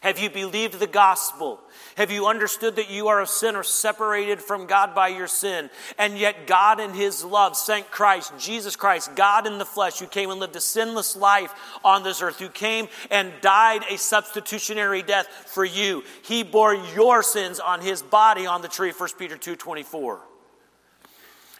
Have 0.00 0.18
you 0.18 0.30
believed 0.30 0.78
the 0.78 0.86
gospel? 0.86 1.60
Have 1.96 2.10
you 2.10 2.26
understood 2.26 2.76
that 2.76 2.90
you 2.90 3.08
are 3.08 3.20
a 3.20 3.26
sinner 3.26 3.62
separated 3.62 4.40
from 4.40 4.66
God 4.66 4.94
by 4.94 5.08
your 5.08 5.26
sin? 5.26 5.70
And 5.98 6.16
yet, 6.16 6.46
God, 6.46 6.80
in 6.80 6.94
His 6.94 7.24
love, 7.24 7.56
sent 7.56 7.90
Christ, 7.90 8.32
Jesus 8.38 8.76
Christ, 8.76 9.14
God 9.16 9.46
in 9.46 9.58
the 9.58 9.64
flesh, 9.64 9.98
who 9.98 10.06
came 10.06 10.30
and 10.30 10.40
lived 10.40 10.56
a 10.56 10.60
sinless 10.60 11.16
life 11.16 11.52
on 11.84 12.02
this 12.02 12.22
earth, 12.22 12.38
who 12.38 12.48
came 12.48 12.88
and 13.10 13.32
died 13.40 13.82
a 13.90 13.98
substitutionary 13.98 15.02
death 15.02 15.26
for 15.46 15.64
you. 15.64 16.04
He 16.22 16.42
bore 16.42 16.74
your 16.74 17.22
sins 17.22 17.60
on 17.60 17.80
His 17.80 18.02
body 18.02 18.46
on 18.46 18.62
the 18.62 18.68
tree, 18.68 18.92
1 18.92 19.08
Peter 19.18 19.36
2 19.36 19.56
24. 19.56 20.20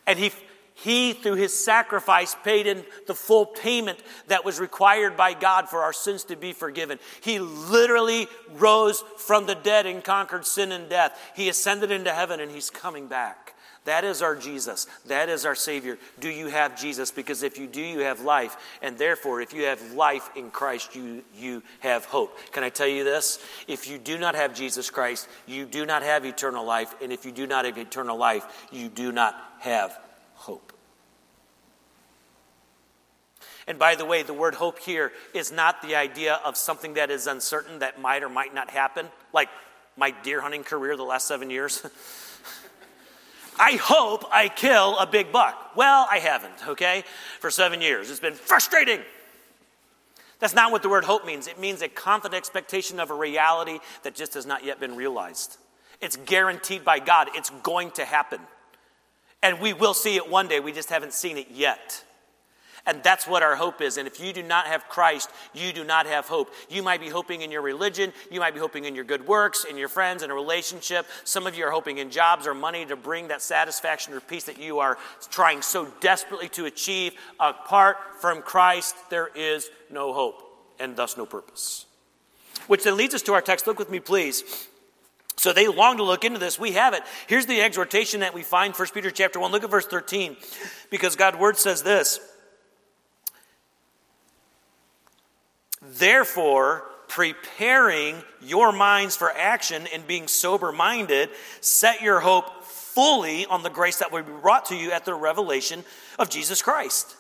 And 0.06 0.18
He 0.18 0.32
he, 0.82 1.12
through 1.12 1.34
his 1.34 1.56
sacrifice, 1.56 2.34
paid 2.42 2.66
in 2.66 2.84
the 3.06 3.14
full 3.14 3.44
payment 3.44 3.99
that 4.28 4.44
was 4.44 4.58
required 4.58 5.16
by 5.16 5.34
God 5.34 5.68
for 5.68 5.82
our 5.82 5.92
sins 5.92 6.25
to 6.25 6.37
be 6.37 6.52
forgiven. 6.52 6.99
He 7.20 7.38
literally 7.38 8.28
rose 8.52 9.04
from 9.18 9.46
the 9.46 9.54
dead 9.54 9.87
and 9.87 10.02
conquered 10.02 10.46
sin 10.46 10.72
and 10.72 10.88
death. 10.88 11.18
He 11.37 11.49
ascended 11.49 11.90
into 11.90 12.12
heaven 12.12 12.40
and 12.40 12.50
he's 12.50 12.70
coming 12.70 13.08
back. 13.08 13.54
That 13.84 14.04
is 14.04 14.22
our 14.22 14.37
Jesus. 14.37 14.87
That 15.06 15.28
is 15.28 15.46
our 15.46 15.54
Savior. 15.54 15.99
Do 16.18 16.28
you 16.28 16.49
have 16.49 16.78
Jesus? 16.78 17.10
Because 17.10 17.42
if 17.42 17.58
you 17.58 17.66
do, 17.66 17.80
you 17.80 18.00
have 18.00 18.20
life. 18.20 18.56
And 18.82 18.96
therefore, 18.96 19.40
if 19.40 19.54
you 19.54 19.64
have 19.64 19.92
life 19.92 20.28
in 20.37 20.50
Christ, 20.50 20.94
you, 20.94 21.25
you 21.34 21.62
have 21.80 22.04
hope. 22.04 22.38
Can 22.52 22.62
I 22.62 22.68
tell 22.68 22.88
you 22.88 23.04
this? 23.04 23.38
If 23.66 23.88
you 23.88 23.99
do 23.99 24.18
not 24.18 24.34
have 24.34 24.54
Jesus 24.54 24.90
Christ, 24.90 25.28
you 25.46 25.64
do 25.64 25.87
not 25.87 26.02
have 26.02 26.26
eternal 26.26 26.64
life. 26.64 26.94
And 27.02 27.10
if 27.10 27.25
you 27.25 27.32
do 27.32 27.46
not 27.46 27.64
have 27.64 27.78
eternal 27.78 28.18
life, 28.18 28.68
you 28.70 28.88
do 28.88 29.12
not 29.12 29.34
have 29.60 29.99
hope. 30.34 30.70
And 33.71 33.79
by 33.79 33.95
the 33.95 34.05
way, 34.05 34.25
the 34.25 34.35
word 34.35 34.57
hope 34.57 34.81
here 34.81 35.12
is 35.33 35.53
not 35.53 35.81
the 35.81 35.95
idea 35.95 36.41
of 36.45 36.57
something 36.57 36.95
that 36.95 37.09
is 37.09 37.29
uncertain 37.29 37.79
that 37.79 38.00
might 38.00 38.25
or 38.25 38.29
might 38.29 38.53
not 38.53 38.69
happen, 38.69 39.07
like 39.33 39.49
my 39.97 40.11
deer 40.11 40.41
hunting 40.41 40.65
career 40.65 40.97
the 40.97 41.05
last 41.05 41.29
seven 41.29 41.50
years. 41.50 41.87
I 43.61 43.75
hope 43.81 44.25
I 44.33 44.49
kill 44.49 44.99
a 44.99 45.07
big 45.07 45.31
buck. 45.31 45.77
Well, 45.77 46.05
I 46.11 46.19
haven't, 46.19 46.67
okay, 46.71 47.05
for 47.39 47.49
seven 47.49 47.81
years. 47.81 48.11
It's 48.11 48.19
been 48.19 48.35
frustrating. 48.35 49.03
That's 50.41 50.55
not 50.55 50.73
what 50.73 50.83
the 50.83 50.89
word 50.89 51.05
hope 51.05 51.25
means. 51.25 51.47
It 51.47 51.61
means 51.61 51.81
a 51.81 51.89
confident 51.89 52.39
expectation 52.39 52.99
of 52.99 53.12
a 53.12 53.15
reality 53.15 53.79
that 54.03 54.17
just 54.17 54.35
has 54.35 54.47
not 54.47 54.65
yet 54.65 54.81
been 54.81 54.97
realized. 54.97 55.59
It's 56.00 56.17
guaranteed 56.17 56.85
by 56.85 56.99
God. 56.99 57.29
It's 57.37 57.50
going 57.62 57.93
to 57.93 58.05
happen. 58.05 58.41
And 59.45 59.61
we 59.61 59.75
will 59.75 59.95
see 59.95 60.17
it 60.17 60.29
one 60.29 60.49
day. 60.49 60.59
We 60.59 60.73
just 60.73 60.91
haven't 60.91 61.12
seen 61.12 61.37
it 61.37 61.53
yet. 61.53 62.03
And 62.87 63.02
that's 63.02 63.26
what 63.26 63.42
our 63.42 63.56
hope 63.56 63.80
is. 63.80 63.96
And 63.96 64.06
if 64.06 64.20
you 64.20 64.32
do 64.32 64.42
not 64.42 64.66
have 64.66 64.88
Christ, 64.88 65.30
you 65.54 65.72
do 65.72 65.84
not 65.84 66.06
have 66.06 66.26
hope. 66.26 66.52
You 66.68 66.82
might 66.82 67.00
be 67.00 67.08
hoping 67.08 67.42
in 67.42 67.50
your 67.50 67.62
religion, 67.62 68.12
you 68.30 68.40
might 68.40 68.54
be 68.54 68.60
hoping 68.60 68.84
in 68.84 68.94
your 68.94 69.04
good 69.04 69.26
works, 69.26 69.64
in 69.64 69.76
your 69.76 69.88
friends, 69.88 70.22
in 70.22 70.30
a 70.30 70.34
relationship. 70.34 71.06
Some 71.25 71.46
of 71.46 71.56
you 71.56 71.64
are 71.64 71.70
hoping 71.70 71.99
in 71.99 72.10
jobs 72.10 72.46
or 72.46 72.54
money 72.54 72.87
to 72.87 72.96
bring 72.96 73.28
that 73.28 73.42
satisfaction 73.42 74.14
or 74.14 74.20
peace 74.20 74.44
that 74.44 74.58
you 74.58 74.78
are 74.78 74.99
trying 75.30 75.62
so 75.62 75.87
desperately 76.00 76.49
to 76.50 76.64
achieve. 76.66 77.14
Apart 77.38 77.96
from 78.20 78.42
Christ, 78.42 78.96
there 79.10 79.28
is 79.34 79.70
no 79.90 80.12
hope 80.12 80.42
and 80.78 80.96
thus 80.96 81.16
no 81.16 81.26
purpose. 81.26 81.87
Which 82.66 82.84
then 82.84 82.96
leads 82.96 83.14
us 83.14 83.22
to 83.22 83.32
our 83.34 83.42
text. 83.42 83.66
Look 83.66 83.78
with 83.78 83.90
me, 83.90 84.00
please. 84.00 84.68
So 85.37 85.52
they 85.54 85.68
long 85.68 85.96
to 85.96 86.02
look 86.02 86.25
into 86.25 86.38
this. 86.38 86.58
We 86.58 86.72
have 86.72 86.92
it. 86.92 87.02
Here's 87.26 87.46
the 87.46 87.62
exhortation 87.62 88.20
that 88.20 88.34
we 88.34 88.42
find, 88.42 88.75
1 88.75 88.88
Peter 88.92 89.10
chapter 89.10 89.40
1. 89.40 89.50
Look 89.50 89.64
at 89.64 89.70
verse 89.70 89.87
13. 89.87 90.37
Because 90.90 91.16
God's 91.16 91.38
word 91.38 91.56
says 91.56 91.82
this. 91.82 92.20
Therefore, 95.82 96.84
preparing 97.08 98.22
your 98.40 98.72
minds 98.72 99.16
for 99.16 99.30
action 99.32 99.87
and 99.92 100.06
being 100.06 100.28
sober 100.28 100.72
minded, 100.72 101.30
set 101.60 102.02
your 102.02 102.20
hope 102.20 102.64
fully 102.64 103.46
on 103.46 103.62
the 103.62 103.70
grace 103.70 103.99
that 103.99 104.12
will 104.12 104.22
be 104.22 104.32
brought 104.42 104.66
to 104.66 104.76
you 104.76 104.92
at 104.92 105.04
the 105.04 105.14
revelation 105.14 105.84
of 106.18 106.28
Jesus 106.30 106.62
Christ. 106.62 107.16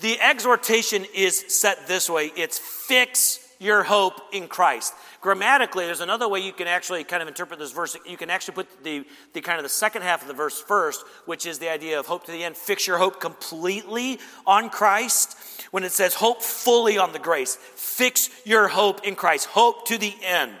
The 0.00 0.20
exhortation 0.20 1.06
is 1.14 1.44
set 1.48 1.86
this 1.86 2.08
way 2.08 2.32
it's 2.36 2.58
fix 2.58 3.38
your 3.62 3.84
hope 3.84 4.20
in 4.32 4.48
Christ. 4.48 4.92
Grammatically, 5.20 5.86
there's 5.86 6.00
another 6.00 6.28
way 6.28 6.40
you 6.40 6.52
can 6.52 6.66
actually 6.66 7.04
kind 7.04 7.22
of 7.22 7.28
interpret 7.28 7.60
this 7.60 7.70
verse. 7.70 7.96
You 8.04 8.16
can 8.16 8.28
actually 8.28 8.54
put 8.54 8.84
the, 8.84 9.04
the 9.32 9.40
kind 9.40 9.58
of 9.58 9.62
the 9.62 9.68
second 9.68 10.02
half 10.02 10.22
of 10.22 10.28
the 10.28 10.34
verse 10.34 10.60
first, 10.60 11.04
which 11.26 11.46
is 11.46 11.58
the 11.58 11.70
idea 11.70 11.98
of 11.98 12.06
hope 12.06 12.24
to 12.24 12.32
the 12.32 12.42
end. 12.42 12.56
Fix 12.56 12.86
your 12.86 12.98
hope 12.98 13.20
completely 13.20 14.18
on 14.46 14.68
Christ. 14.68 15.38
When 15.70 15.84
it 15.84 15.92
says 15.92 16.14
hope 16.14 16.42
fully 16.42 16.98
on 16.98 17.12
the 17.12 17.18
grace, 17.18 17.56
fix 17.56 18.28
your 18.44 18.68
hope 18.68 19.06
in 19.06 19.14
Christ. 19.14 19.46
Hope 19.46 19.86
to 19.86 19.96
the 19.96 20.14
end. 20.22 20.52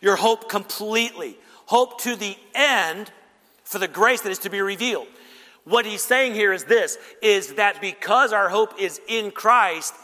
Your 0.00 0.16
hope 0.16 0.48
completely. 0.48 1.36
Hope 1.66 2.00
to 2.02 2.16
the 2.16 2.36
end 2.54 3.10
for 3.64 3.78
the 3.78 3.88
grace 3.88 4.22
that 4.22 4.30
is 4.30 4.38
to 4.40 4.50
be 4.50 4.60
revealed. 4.60 5.08
What 5.64 5.84
he's 5.84 6.02
saying 6.02 6.34
here 6.34 6.52
is 6.52 6.64
this 6.64 6.96
is 7.20 7.54
that 7.54 7.80
because 7.80 8.32
our 8.32 8.48
hope 8.48 8.80
is 8.80 9.00
in 9.08 9.32
Christ, 9.32 9.94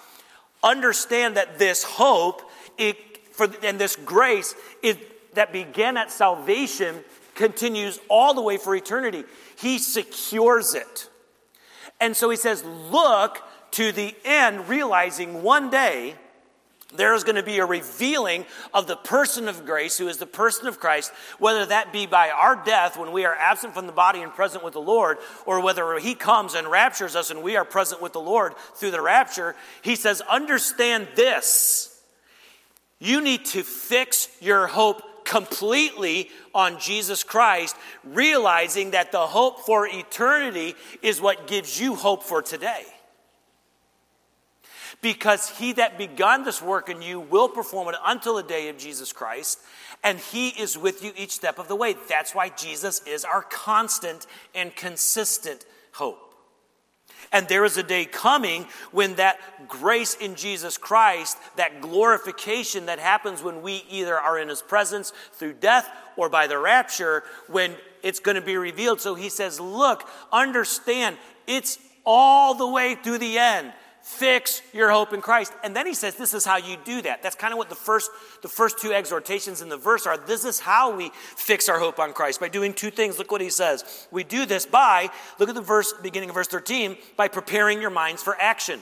understand 0.62 1.36
that 1.36 1.58
this 1.58 1.82
hope 1.82 2.42
it, 2.78 2.96
for, 3.32 3.48
and 3.62 3.78
this 3.78 3.96
grace 3.96 4.54
it, 4.82 5.34
that 5.34 5.52
began 5.52 5.96
at 5.96 6.10
salvation 6.10 7.02
continues 7.34 7.98
all 8.08 8.34
the 8.34 8.42
way 8.42 8.56
for 8.56 8.74
eternity. 8.74 9.24
He 9.56 9.78
secures 9.78 10.74
it. 10.74 11.08
And 12.00 12.16
so 12.16 12.30
he 12.30 12.36
says, 12.36 12.64
Look 12.64 13.38
to 13.72 13.92
the 13.92 14.14
end, 14.24 14.68
realizing 14.68 15.42
one 15.42 15.70
day 15.70 16.14
there 16.94 17.14
is 17.14 17.24
going 17.24 17.36
to 17.36 17.42
be 17.42 17.58
a 17.58 17.66
revealing 17.66 18.44
of 18.74 18.86
the 18.86 18.96
person 18.96 19.48
of 19.48 19.64
grace, 19.64 19.98
who 19.98 20.08
is 20.08 20.18
the 20.18 20.26
person 20.26 20.66
of 20.66 20.78
Christ, 20.78 21.12
whether 21.38 21.64
that 21.66 21.92
be 21.92 22.06
by 22.06 22.30
our 22.30 22.56
death 22.56 22.98
when 22.98 23.12
we 23.12 23.24
are 23.24 23.34
absent 23.34 23.74
from 23.74 23.86
the 23.86 23.92
body 23.92 24.20
and 24.20 24.32
present 24.32 24.62
with 24.62 24.74
the 24.74 24.80
Lord, 24.80 25.18
or 25.46 25.60
whether 25.60 25.98
He 25.98 26.14
comes 26.14 26.54
and 26.54 26.68
raptures 26.68 27.16
us 27.16 27.30
and 27.30 27.42
we 27.42 27.56
are 27.56 27.64
present 27.64 28.02
with 28.02 28.12
the 28.12 28.20
Lord 28.20 28.54
through 28.74 28.90
the 28.90 29.00
rapture. 29.00 29.56
He 29.82 29.96
says, 29.96 30.20
Understand 30.22 31.08
this. 31.16 31.88
You 32.98 33.20
need 33.20 33.46
to 33.46 33.62
fix 33.62 34.28
your 34.40 34.66
hope 34.66 35.24
completely 35.24 36.30
on 36.54 36.78
Jesus 36.78 37.24
Christ, 37.24 37.76
realizing 38.04 38.92
that 38.92 39.12
the 39.12 39.26
hope 39.26 39.60
for 39.60 39.86
eternity 39.86 40.74
is 41.00 41.20
what 41.20 41.46
gives 41.46 41.80
you 41.80 41.94
hope 41.94 42.22
for 42.22 42.42
today 42.42 42.84
because 45.02 45.50
he 45.58 45.72
that 45.74 45.98
begun 45.98 46.44
this 46.44 46.62
work 46.62 46.88
in 46.88 47.02
you 47.02 47.20
will 47.20 47.48
perform 47.48 47.88
it 47.88 47.96
until 48.06 48.36
the 48.36 48.42
day 48.42 48.68
of 48.68 48.78
Jesus 48.78 49.12
Christ, 49.12 49.58
and 50.02 50.18
he 50.18 50.48
is 50.48 50.78
with 50.78 51.04
you 51.04 51.12
each 51.16 51.32
step 51.32 51.58
of 51.58 51.68
the 51.68 51.76
way. 51.76 51.96
That's 52.08 52.34
why 52.34 52.48
Jesus 52.48 53.02
is 53.06 53.24
our 53.24 53.42
constant 53.42 54.26
and 54.54 54.74
consistent 54.74 55.64
hope. 55.92 56.32
And 57.30 57.48
there 57.48 57.64
is 57.64 57.76
a 57.76 57.82
day 57.82 58.04
coming 58.04 58.66
when 58.90 59.14
that 59.16 59.68
grace 59.68 60.14
in 60.14 60.34
Jesus 60.34 60.76
Christ, 60.76 61.38
that 61.56 61.80
glorification 61.80 62.86
that 62.86 62.98
happens 62.98 63.42
when 63.42 63.62
we 63.62 63.84
either 63.90 64.18
are 64.18 64.38
in 64.38 64.48
his 64.48 64.62
presence 64.62 65.12
through 65.32 65.54
death 65.54 65.88
or 66.16 66.28
by 66.28 66.46
the 66.46 66.58
rapture, 66.58 67.22
when 67.48 67.74
it's 68.02 68.20
going 68.20 68.34
to 68.34 68.42
be 68.42 68.56
revealed. 68.56 69.00
So 69.00 69.14
he 69.14 69.28
says, 69.28 69.58
Look, 69.60 70.08
understand, 70.32 71.16
it's 71.46 71.78
all 72.04 72.54
the 72.54 72.66
way 72.66 72.96
through 72.96 73.18
the 73.18 73.38
end. 73.38 73.72
Fix 74.02 74.62
your 74.72 74.90
hope 74.90 75.12
in 75.12 75.20
Christ. 75.20 75.52
And 75.62 75.76
then 75.76 75.86
he 75.86 75.94
says, 75.94 76.16
This 76.16 76.34
is 76.34 76.44
how 76.44 76.56
you 76.56 76.76
do 76.84 77.02
that. 77.02 77.22
That's 77.22 77.36
kind 77.36 77.54
of 77.54 77.58
what 77.58 77.68
the 77.68 77.76
first, 77.76 78.10
the 78.42 78.48
first 78.48 78.80
two 78.80 78.92
exhortations 78.92 79.62
in 79.62 79.68
the 79.68 79.76
verse 79.76 80.08
are. 80.08 80.18
This 80.18 80.44
is 80.44 80.58
how 80.58 80.96
we 80.96 81.12
fix 81.14 81.68
our 81.68 81.78
hope 81.78 82.00
on 82.00 82.12
Christ 82.12 82.40
by 82.40 82.48
doing 82.48 82.74
two 82.74 82.90
things. 82.90 83.16
Look 83.16 83.30
what 83.30 83.40
he 83.40 83.48
says. 83.48 84.08
We 84.10 84.24
do 84.24 84.44
this 84.44 84.66
by, 84.66 85.08
look 85.38 85.48
at 85.48 85.54
the 85.54 85.60
verse, 85.60 85.94
beginning 86.02 86.30
of 86.30 86.34
verse 86.34 86.48
13, 86.48 86.96
by 87.16 87.28
preparing 87.28 87.80
your 87.80 87.90
minds 87.90 88.24
for 88.24 88.36
action. 88.40 88.80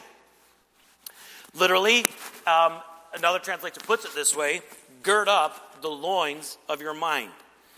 Literally, 1.54 2.06
um, 2.46 2.80
another 3.14 3.40
translation 3.40 3.82
puts 3.86 4.06
it 4.06 4.14
this 4.14 4.34
way 4.34 4.62
gird 5.02 5.28
up 5.28 5.82
the 5.82 5.88
loins 5.88 6.56
of 6.66 6.80
your 6.80 6.94
mind. 6.94 7.30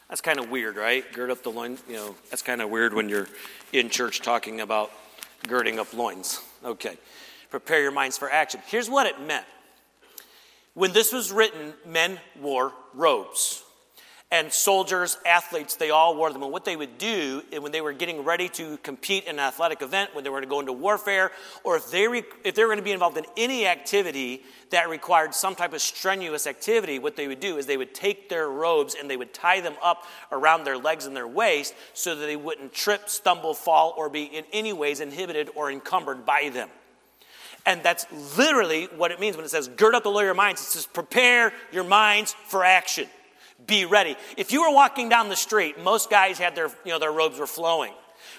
That's 0.08 0.20
kind 0.20 0.38
of 0.38 0.48
weird, 0.48 0.76
right? 0.76 1.04
Gird 1.12 1.30
up 1.30 1.42
the 1.42 1.50
loins, 1.50 1.82
you 1.88 1.96
know, 1.96 2.14
that's 2.30 2.42
kind 2.42 2.60
of 2.60 2.70
weird 2.70 2.94
when 2.94 3.08
you're 3.08 3.28
in 3.72 3.90
church 3.90 4.20
talking 4.20 4.60
about 4.60 4.92
girding 5.48 5.80
up 5.80 5.92
loins. 5.92 6.40
Okay 6.64 6.96
prepare 7.52 7.82
your 7.82 7.92
minds 7.92 8.16
for 8.16 8.30
action. 8.30 8.60
Here's 8.66 8.88
what 8.88 9.06
it 9.06 9.20
meant. 9.20 9.44
When 10.72 10.92
this 10.92 11.12
was 11.12 11.30
written, 11.30 11.74
men 11.86 12.18
wore 12.40 12.72
robes. 12.94 13.62
And 14.30 14.50
soldiers, 14.50 15.18
athletes, 15.26 15.76
they 15.76 15.90
all 15.90 16.16
wore 16.16 16.32
them. 16.32 16.42
And 16.42 16.50
what 16.50 16.64
they 16.64 16.76
would 16.76 16.96
do 16.96 17.42
when 17.60 17.70
they 17.70 17.82
were 17.82 17.92
getting 17.92 18.24
ready 18.24 18.48
to 18.48 18.78
compete 18.78 19.24
in 19.24 19.34
an 19.34 19.40
athletic 19.40 19.82
event, 19.82 20.14
when 20.14 20.24
they 20.24 20.30
were 20.30 20.38
going 20.38 20.48
to 20.48 20.50
go 20.50 20.60
into 20.60 20.72
warfare, 20.72 21.30
or 21.62 21.76
if 21.76 21.90
they, 21.90 22.04
if 22.42 22.54
they 22.54 22.62
were 22.62 22.68
going 22.68 22.78
to 22.78 22.82
be 22.82 22.92
involved 22.92 23.18
in 23.18 23.26
any 23.36 23.66
activity 23.66 24.42
that 24.70 24.88
required 24.88 25.34
some 25.34 25.54
type 25.54 25.74
of 25.74 25.82
strenuous 25.82 26.46
activity, 26.46 26.98
what 26.98 27.16
they 27.16 27.28
would 27.28 27.40
do 27.40 27.58
is 27.58 27.66
they 27.66 27.76
would 27.76 27.92
take 27.92 28.30
their 28.30 28.48
robes 28.48 28.96
and 28.98 29.10
they 29.10 29.18
would 29.18 29.34
tie 29.34 29.60
them 29.60 29.74
up 29.82 30.06
around 30.30 30.64
their 30.64 30.78
legs 30.78 31.04
and 31.04 31.14
their 31.14 31.28
waist 31.28 31.74
so 31.92 32.14
that 32.14 32.24
they 32.24 32.36
wouldn't 32.36 32.72
trip, 32.72 33.10
stumble, 33.10 33.52
fall, 33.52 33.92
or 33.98 34.08
be 34.08 34.24
in 34.24 34.46
any 34.54 34.72
ways 34.72 35.00
inhibited 35.00 35.50
or 35.54 35.70
encumbered 35.70 36.24
by 36.24 36.48
them. 36.48 36.70
And 37.64 37.82
that's 37.82 38.06
literally 38.36 38.86
what 38.96 39.12
it 39.12 39.20
means 39.20 39.36
when 39.36 39.44
it 39.44 39.50
says, 39.50 39.68
gird 39.68 39.94
up 39.94 40.02
the 40.02 40.08
lower 40.08 40.24
your 40.24 40.34
minds. 40.34 40.60
It 40.60 40.64
says, 40.64 40.86
prepare 40.86 41.52
your 41.70 41.84
minds 41.84 42.34
for 42.46 42.64
action. 42.64 43.06
Be 43.66 43.84
ready. 43.84 44.16
If 44.36 44.52
you 44.52 44.62
were 44.62 44.74
walking 44.74 45.08
down 45.08 45.28
the 45.28 45.36
street, 45.36 45.80
most 45.80 46.10
guys 46.10 46.38
had 46.38 46.56
their, 46.56 46.68
you 46.84 46.90
know, 46.90 46.98
their 46.98 47.12
robes 47.12 47.38
were 47.38 47.46
flowing. 47.46 47.92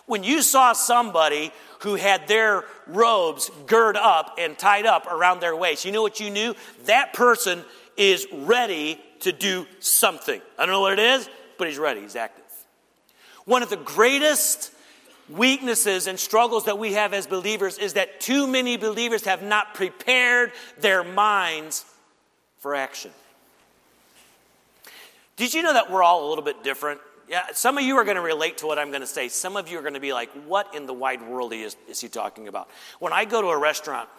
When 0.06 0.24
you 0.24 0.42
saw 0.42 0.74
somebody 0.74 1.54
who 1.80 1.96
had 1.96 2.28
their 2.28 2.66
robes 2.88 3.50
gird 3.68 3.96
up 3.96 4.36
and 4.38 4.58
tied 4.58 4.86
up 4.86 5.08
around 5.08 5.40
their 5.40 5.56
waist, 5.56 5.86
you 5.86 5.94
know 5.94 6.02
what 6.02 6.20
you 6.20 6.30
knew? 6.30 6.56
That 6.86 7.14
person 7.14 7.64
is 7.96 8.28
ready 8.32 9.00
to 9.22 9.32
do 9.32 9.66
something. 9.80 10.42
I 10.58 10.66
don't 10.66 10.74
know 10.74 10.82
what 10.82 10.94
it 10.94 11.00
is, 11.00 11.30
but 11.58 11.70
he's 11.70 11.78
ready, 11.78 12.02
he's 12.02 12.18
active. 12.18 12.44
One 13.46 13.64
of 13.64 13.70
the 13.70 13.78
greatest 13.78 14.73
weaknesses 15.38 16.08
and 16.08 16.20
struggles 16.20 16.66
that 16.66 16.78
we 16.78 16.94
have 16.94 17.14
as 17.14 17.28
believers 17.28 17.78
is 17.78 17.94
that 17.94 18.20
too 18.20 18.48
many 18.48 18.78
believers 18.78 19.26
have 19.26 19.42
not 19.42 19.74
prepared 19.74 20.52
their 20.80 21.04
minds 21.04 21.86
for 22.60 22.76
action. 22.76 23.12
Did 25.36 25.54
you 25.54 25.64
know 25.64 25.74
that 25.74 25.92
we're 25.92 26.04
all 26.04 26.28
a 26.28 26.30
little 26.30 26.44
bit 26.44 26.64
different? 26.64 27.02
Yeah, 27.28 27.44
some 27.54 27.78
of 27.78 27.84
you 27.84 27.96
are 27.98 28.04
going 28.04 28.18
to 28.18 28.22
relate 28.22 28.60
to 28.60 28.68
what 28.68 28.78
I'm 28.78 28.90
going 28.90 29.02
to 29.02 29.08
say. 29.08 29.28
Some 29.30 29.58
of 29.58 29.70
you 29.70 29.80
are 29.80 29.82
going 29.82 29.96
to 29.96 30.00
be 30.00 30.14
like, 30.14 30.30
what 30.46 30.76
in 30.76 30.86
the 30.86 30.94
wide 30.94 31.22
world 31.28 31.54
is, 31.54 31.76
is 31.88 32.00
he 32.00 32.08
talking 32.08 32.48
about? 32.48 32.70
When 33.00 33.14
I 33.14 33.26
go 33.26 33.42
to 33.42 33.48
a 33.48 33.58
restaurant, 33.58 34.10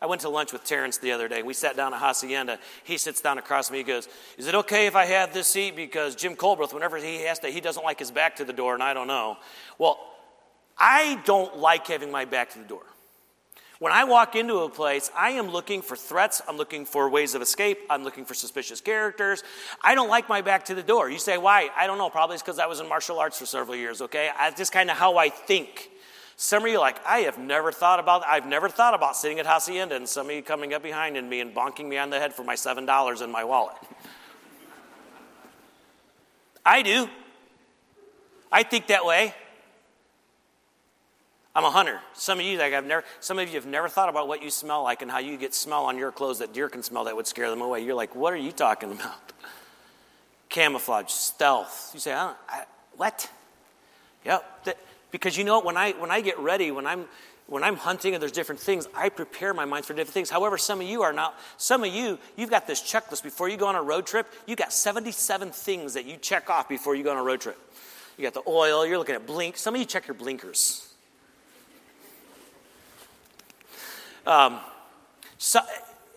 I 0.00 0.06
went 0.06 0.20
to 0.22 0.28
lunch 0.28 0.52
with 0.52 0.64
Terrence 0.64 0.98
the 0.98 1.12
other 1.12 1.28
day. 1.28 1.42
We 1.42 1.54
sat 1.54 1.76
down 1.76 1.94
at 1.94 2.00
Hacienda. 2.00 2.58
He 2.84 2.98
sits 2.98 3.20
down 3.20 3.38
across 3.38 3.68
from 3.68 3.74
me. 3.74 3.78
He 3.80 3.84
goes, 3.84 4.08
Is 4.36 4.46
it 4.46 4.54
okay 4.54 4.86
if 4.86 4.96
I 4.96 5.06
have 5.06 5.32
this 5.32 5.48
seat? 5.48 5.76
Because 5.76 6.14
Jim 6.14 6.34
Colbreth, 6.34 6.72
whenever 6.72 6.96
he 6.96 7.22
has 7.22 7.38
to, 7.40 7.48
he 7.48 7.60
doesn't 7.60 7.84
like 7.84 7.98
his 7.98 8.10
back 8.10 8.36
to 8.36 8.44
the 8.44 8.52
door, 8.52 8.74
and 8.74 8.82
I 8.82 8.94
don't 8.94 9.06
know. 9.06 9.38
Well, 9.78 9.98
I 10.78 11.20
don't 11.24 11.58
like 11.58 11.86
having 11.86 12.10
my 12.10 12.24
back 12.24 12.50
to 12.50 12.58
the 12.58 12.64
door. 12.64 12.82
When 13.82 13.92
I 13.92 14.04
walk 14.04 14.36
into 14.36 14.58
a 14.58 14.68
place, 14.68 15.10
I 15.16 15.30
am 15.30 15.50
looking 15.50 15.82
for 15.82 15.96
threats. 15.96 16.40
I'm 16.46 16.56
looking 16.56 16.84
for 16.84 17.10
ways 17.10 17.34
of 17.34 17.42
escape. 17.42 17.80
I'm 17.90 18.04
looking 18.04 18.24
for 18.24 18.32
suspicious 18.32 18.80
characters. 18.80 19.42
I 19.82 19.96
don't 19.96 20.08
like 20.08 20.28
my 20.28 20.40
back 20.40 20.66
to 20.66 20.76
the 20.76 20.84
door. 20.84 21.10
You 21.10 21.18
say, 21.18 21.36
why? 21.36 21.68
I 21.76 21.88
don't 21.88 21.98
know. 21.98 22.08
Probably 22.08 22.34
it's 22.34 22.44
because 22.44 22.60
I 22.60 22.66
was 22.66 22.78
in 22.78 22.88
martial 22.88 23.18
arts 23.18 23.40
for 23.40 23.46
several 23.46 23.74
years, 23.74 24.00
okay? 24.00 24.30
That's 24.38 24.56
just 24.56 24.70
kind 24.70 24.88
of 24.88 24.96
how 24.96 25.16
I 25.16 25.30
think. 25.30 25.90
Some 26.36 26.64
of 26.64 26.70
you 26.70 26.78
like, 26.78 27.04
I 27.04 27.22
have 27.22 27.38
never 27.38 27.72
thought 27.72 27.98
about, 27.98 28.24
I've 28.24 28.46
never 28.46 28.68
thought 28.68 28.94
about 28.94 29.16
sitting 29.16 29.40
at 29.40 29.46
Hacienda 29.46 29.96
and 29.96 30.08
somebody 30.08 30.42
coming 30.42 30.74
up 30.74 30.84
behind 30.84 31.16
and 31.16 31.28
me 31.28 31.40
and 31.40 31.52
bonking 31.52 31.88
me 31.88 31.98
on 31.98 32.10
the 32.10 32.20
head 32.20 32.32
for 32.32 32.44
my 32.44 32.54
$7 32.54 33.22
in 33.22 33.32
my 33.32 33.42
wallet. 33.42 33.76
I 36.64 36.82
do. 36.82 37.08
I 38.52 38.62
think 38.62 38.86
that 38.86 39.04
way. 39.04 39.34
I'm 41.54 41.64
a 41.64 41.70
hunter. 41.70 42.00
Some 42.14 42.40
of 42.40 42.46
you, 42.46 42.58
like 42.58 42.72
I've 42.72 42.86
never, 42.86 43.04
some 43.20 43.38
of 43.38 43.48
you 43.48 43.56
have 43.56 43.66
never 43.66 43.88
thought 43.88 44.08
about 44.08 44.26
what 44.26 44.42
you 44.42 44.50
smell 44.50 44.82
like 44.82 45.02
and 45.02 45.10
how 45.10 45.18
you 45.18 45.36
get 45.36 45.54
smell 45.54 45.84
on 45.84 45.98
your 45.98 46.10
clothes 46.10 46.38
that 46.38 46.54
deer 46.54 46.68
can 46.68 46.82
smell 46.82 47.04
that 47.04 47.14
would 47.14 47.26
scare 47.26 47.50
them 47.50 47.60
away. 47.60 47.84
You're 47.84 47.94
like, 47.94 48.14
what 48.14 48.32
are 48.32 48.38
you 48.38 48.52
talking 48.52 48.90
about? 48.92 49.32
Camouflage, 50.48 51.10
stealth. 51.10 51.90
You 51.92 52.00
say, 52.00 52.14
I, 52.14 52.34
what? 52.96 53.30
Yep. 54.24 54.64
That, 54.64 54.78
because 55.10 55.36
you 55.36 55.44
know 55.44 55.60
when 55.60 55.76
I 55.76 55.92
when 55.92 56.10
I 56.10 56.22
get 56.22 56.38
ready, 56.38 56.70
when 56.70 56.86
I'm 56.86 57.04
when 57.48 57.62
I'm 57.62 57.76
hunting 57.76 58.14
and 58.14 58.22
there's 58.22 58.32
different 58.32 58.60
things, 58.60 58.88
I 58.94 59.10
prepare 59.10 59.52
my 59.52 59.66
mind 59.66 59.84
for 59.84 59.92
different 59.92 60.14
things. 60.14 60.30
However, 60.30 60.56
some 60.56 60.80
of 60.80 60.86
you 60.86 61.02
are 61.02 61.12
not. 61.12 61.38
Some 61.58 61.84
of 61.84 61.92
you, 61.92 62.18
you've 62.36 62.48
got 62.48 62.66
this 62.66 62.80
checklist 62.80 63.22
before 63.22 63.50
you 63.50 63.58
go 63.58 63.66
on 63.66 63.74
a 63.74 63.82
road 63.82 64.06
trip. 64.06 64.26
You 64.46 64.56
got 64.56 64.72
77 64.72 65.50
things 65.50 65.92
that 65.94 66.06
you 66.06 66.16
check 66.16 66.48
off 66.48 66.66
before 66.66 66.94
you 66.94 67.04
go 67.04 67.10
on 67.10 67.18
a 67.18 67.22
road 67.22 67.42
trip. 67.42 67.58
You 68.16 68.24
got 68.24 68.32
the 68.32 68.48
oil. 68.48 68.86
You're 68.86 68.96
looking 68.96 69.16
at 69.16 69.26
blink. 69.26 69.58
Some 69.58 69.74
of 69.74 69.80
you 69.80 69.86
check 69.86 70.06
your 70.06 70.14
blinkers. 70.14 70.91
Um, 74.26 74.60
so 75.38 75.60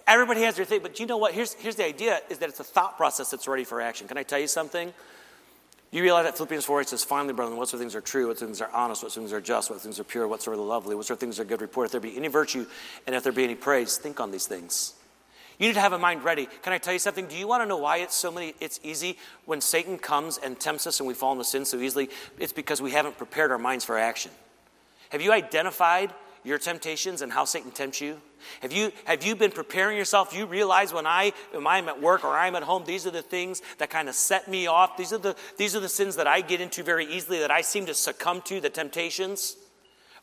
everybody 0.07 0.41
has 0.41 0.55
their 0.55 0.65
thing, 0.65 0.81
but 0.81 0.99
you 0.99 1.05
know 1.05 1.17
what? 1.17 1.33
Here's, 1.33 1.53
here's 1.53 1.75
the 1.75 1.85
idea 1.85 2.19
is 2.29 2.39
that 2.39 2.49
it's 2.49 2.59
a 2.59 2.63
thought 2.63 2.97
process 2.97 3.31
that's 3.31 3.47
ready 3.47 3.63
for 3.63 3.81
action. 3.81 4.07
Can 4.07 4.17
I 4.17 4.23
tell 4.23 4.39
you 4.39 4.47
something? 4.47 4.93
You 5.91 6.01
realize 6.01 6.25
that 6.25 6.35
Philippians 6.35 6.65
4 6.65 6.81
it 6.81 6.89
says, 6.89 7.03
finally, 7.03 7.33
brethren, 7.33 7.57
what 7.57 7.69
sort 7.69 7.75
of 7.75 7.79
things 7.81 7.95
are 7.95 8.01
true, 8.01 8.27
what 8.27 8.37
things 8.37 8.59
are 8.61 8.69
honest, 8.73 9.01
what 9.01 9.13
things 9.13 9.31
are 9.31 9.39
just, 9.39 9.69
what 9.69 9.79
things 9.79 9.99
are 9.99 10.03
pure, 10.03 10.27
what 10.27 10.41
sort 10.41 10.57
of 10.57 10.63
lovely, 10.63 10.95
what 10.95 11.05
sort 11.05 11.19
things 11.19 11.39
are 11.39 11.45
good 11.45 11.61
report. 11.61 11.85
If 11.85 11.91
there 11.91 12.01
be 12.01 12.17
any 12.17 12.27
virtue 12.27 12.65
and 13.07 13.15
if 13.15 13.23
there 13.23 13.31
be 13.31 13.45
any 13.45 13.55
praise, 13.55 13.97
think 13.97 14.19
on 14.19 14.31
these 14.31 14.45
things. 14.45 14.93
You 15.57 15.67
need 15.67 15.75
to 15.75 15.79
have 15.79 15.93
a 15.93 15.97
mind 15.97 16.23
ready. 16.23 16.49
Can 16.63 16.73
I 16.73 16.79
tell 16.79 16.91
you 16.91 16.99
something? 16.99 17.27
Do 17.27 17.37
you 17.37 17.47
want 17.47 17.63
to 17.63 17.65
know 17.65 17.77
why 17.77 17.97
it's 17.97 18.15
so 18.15 18.29
many 18.29 18.55
it's 18.59 18.79
easy 18.83 19.17
when 19.45 19.61
Satan 19.61 19.97
comes 19.97 20.37
and 20.37 20.59
tempts 20.59 20.85
us 20.85 20.99
and 20.99 21.07
we 21.07 21.13
fall 21.13 21.31
into 21.31 21.45
sin 21.45 21.63
so 21.63 21.79
easily? 21.79 22.09
It's 22.39 22.51
because 22.51 22.81
we 22.81 22.91
haven't 22.91 23.17
prepared 23.17 23.51
our 23.51 23.57
minds 23.57 23.85
for 23.85 23.97
action. 23.97 24.31
Have 25.09 25.21
you 25.21 25.31
identified 25.31 26.13
your 26.45 26.59
temptations 26.59 27.21
and 27.21 27.31
how 27.31 27.43
Satan 27.43 27.71
tempts 27.71 27.99
you? 27.99 28.21
Have 28.61 28.71
you, 28.71 28.91
have 29.05 29.23
you 29.23 29.35
been 29.35 29.51
preparing 29.51 29.97
yourself? 29.97 30.33
You 30.33 30.45
realize 30.45 30.93
when, 30.93 31.07
I, 31.07 31.33
when 31.51 31.65
I'm 31.65 31.89
at 31.89 31.99
work 31.99 32.23
or 32.23 32.29
I'm 32.29 32.55
at 32.55 32.63
home, 32.63 32.83
these 32.85 33.07
are 33.07 33.11
the 33.11 33.23
things 33.23 33.61
that 33.79 33.89
kind 33.89 34.07
of 34.07 34.15
set 34.15 34.47
me 34.47 34.67
off. 34.67 34.95
These 34.95 35.11
are, 35.11 35.17
the, 35.17 35.35
these 35.57 35.75
are 35.75 35.79
the 35.79 35.89
sins 35.89 36.15
that 36.17 36.27
I 36.27 36.41
get 36.41 36.61
into 36.61 36.83
very 36.83 37.05
easily, 37.05 37.39
that 37.39 37.49
I 37.49 37.61
seem 37.61 37.87
to 37.87 37.95
succumb 37.95 38.41
to, 38.43 38.61
the 38.61 38.69
temptations. 38.69 39.57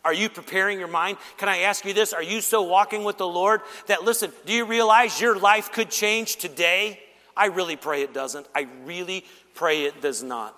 Are 0.05 0.14
you 0.14 0.29
preparing 0.29 0.79
your 0.79 0.88
mind? 0.88 1.19
Can 1.38 1.49
I 1.49 1.59
ask 1.59 1.85
you 1.85 1.93
this? 1.93 2.12
Are 2.12 2.23
you 2.23 2.41
so 2.41 2.62
walking 2.62 3.02
with 3.05 3.19
the 3.19 3.26
Lord 3.26 3.61
that, 3.88 4.05
listen, 4.05 4.33
do 4.47 4.52
you 4.52 4.64
realize 4.64 5.21
your 5.21 5.38
life 5.38 5.73
could 5.73 5.91
change 5.91 6.37
today? 6.37 7.00
I 7.37 7.47
really 7.47 7.76
pray 7.76 8.02
it 8.02 8.14
doesn't. 8.14 8.47
I 8.55 8.69
really 8.85 9.25
pray 9.55 9.85
it 9.85 10.00
does 10.00 10.23
not. 10.23 10.57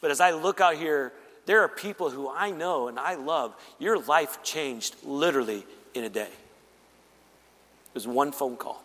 But 0.00 0.10
as 0.10 0.20
I 0.20 0.32
look 0.32 0.60
out 0.60 0.76
here 0.76 1.12
there 1.46 1.60
are 1.62 1.68
people 1.68 2.10
who 2.10 2.30
I 2.30 2.50
know 2.50 2.88
and 2.88 2.98
I 2.98 3.14
love, 3.14 3.54
your 3.78 3.98
life 3.98 4.42
changed 4.42 4.96
literally 5.04 5.66
in 5.94 6.04
a 6.04 6.08
day. 6.08 6.22
It 6.22 7.94
was 7.94 8.06
one 8.06 8.32
phone 8.32 8.56
call. 8.56 8.82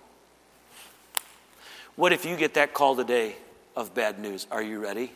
What 1.95 2.13
if 2.13 2.25
you 2.25 2.37
get 2.37 2.53
that 2.53 2.73
call 2.73 2.95
today 2.95 3.35
of 3.75 3.93
bad 3.93 4.19
news? 4.19 4.47
Are 4.51 4.61
you 4.61 4.79
ready? 4.79 5.11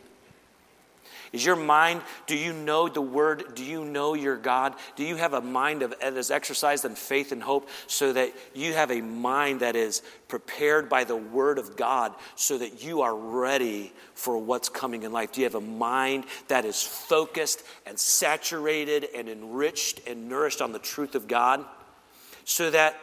Is 1.34 1.44
your 1.44 1.56
mind, 1.56 2.04
do 2.28 2.38
you 2.38 2.54
know 2.54 2.88
the 2.88 3.02
word? 3.02 3.56
Do 3.56 3.66
you 3.66 3.84
know 3.84 4.14
your 4.14 4.38
God? 4.38 4.76
Do 4.96 5.04
you 5.04 5.16
have 5.16 5.34
a 5.34 5.42
mind 5.42 5.82
of, 5.82 6.00
that 6.00 6.14
is 6.14 6.30
exercised 6.30 6.86
in 6.86 6.94
faith 6.94 7.32
and 7.32 7.42
hope 7.42 7.70
so 7.88 8.14
that 8.14 8.34
you 8.54 8.74
have 8.74 8.92
a 8.92 9.02
mind 9.02 9.62
that 9.62 9.76
is 9.76 10.04
prepared 10.28 10.90
by 10.90 11.04
the 11.04 11.16
word 11.16 11.58
of 11.58 11.76
God 11.76 12.14
so 12.36 12.60
that 12.60 12.84
you 12.84 13.02
are 13.02 13.16
ready 13.16 13.92
for 14.14 14.38
what's 14.38 14.70
coming 14.70 15.02
in 15.02 15.12
life? 15.12 15.32
Do 15.32 15.42
you 15.42 15.46
have 15.46 15.56
a 15.56 15.62
mind 15.62 16.26
that 16.50 16.66
is 16.66 16.84
focused 16.84 17.64
and 17.88 17.98
saturated 17.98 19.08
and 19.16 19.28
enriched 19.28 20.08
and 20.08 20.30
nourished 20.30 20.62
on 20.62 20.72
the 20.72 20.78
truth 20.78 21.16
of 21.16 21.28
God 21.28 21.66
so 22.46 22.70
that 22.70 22.96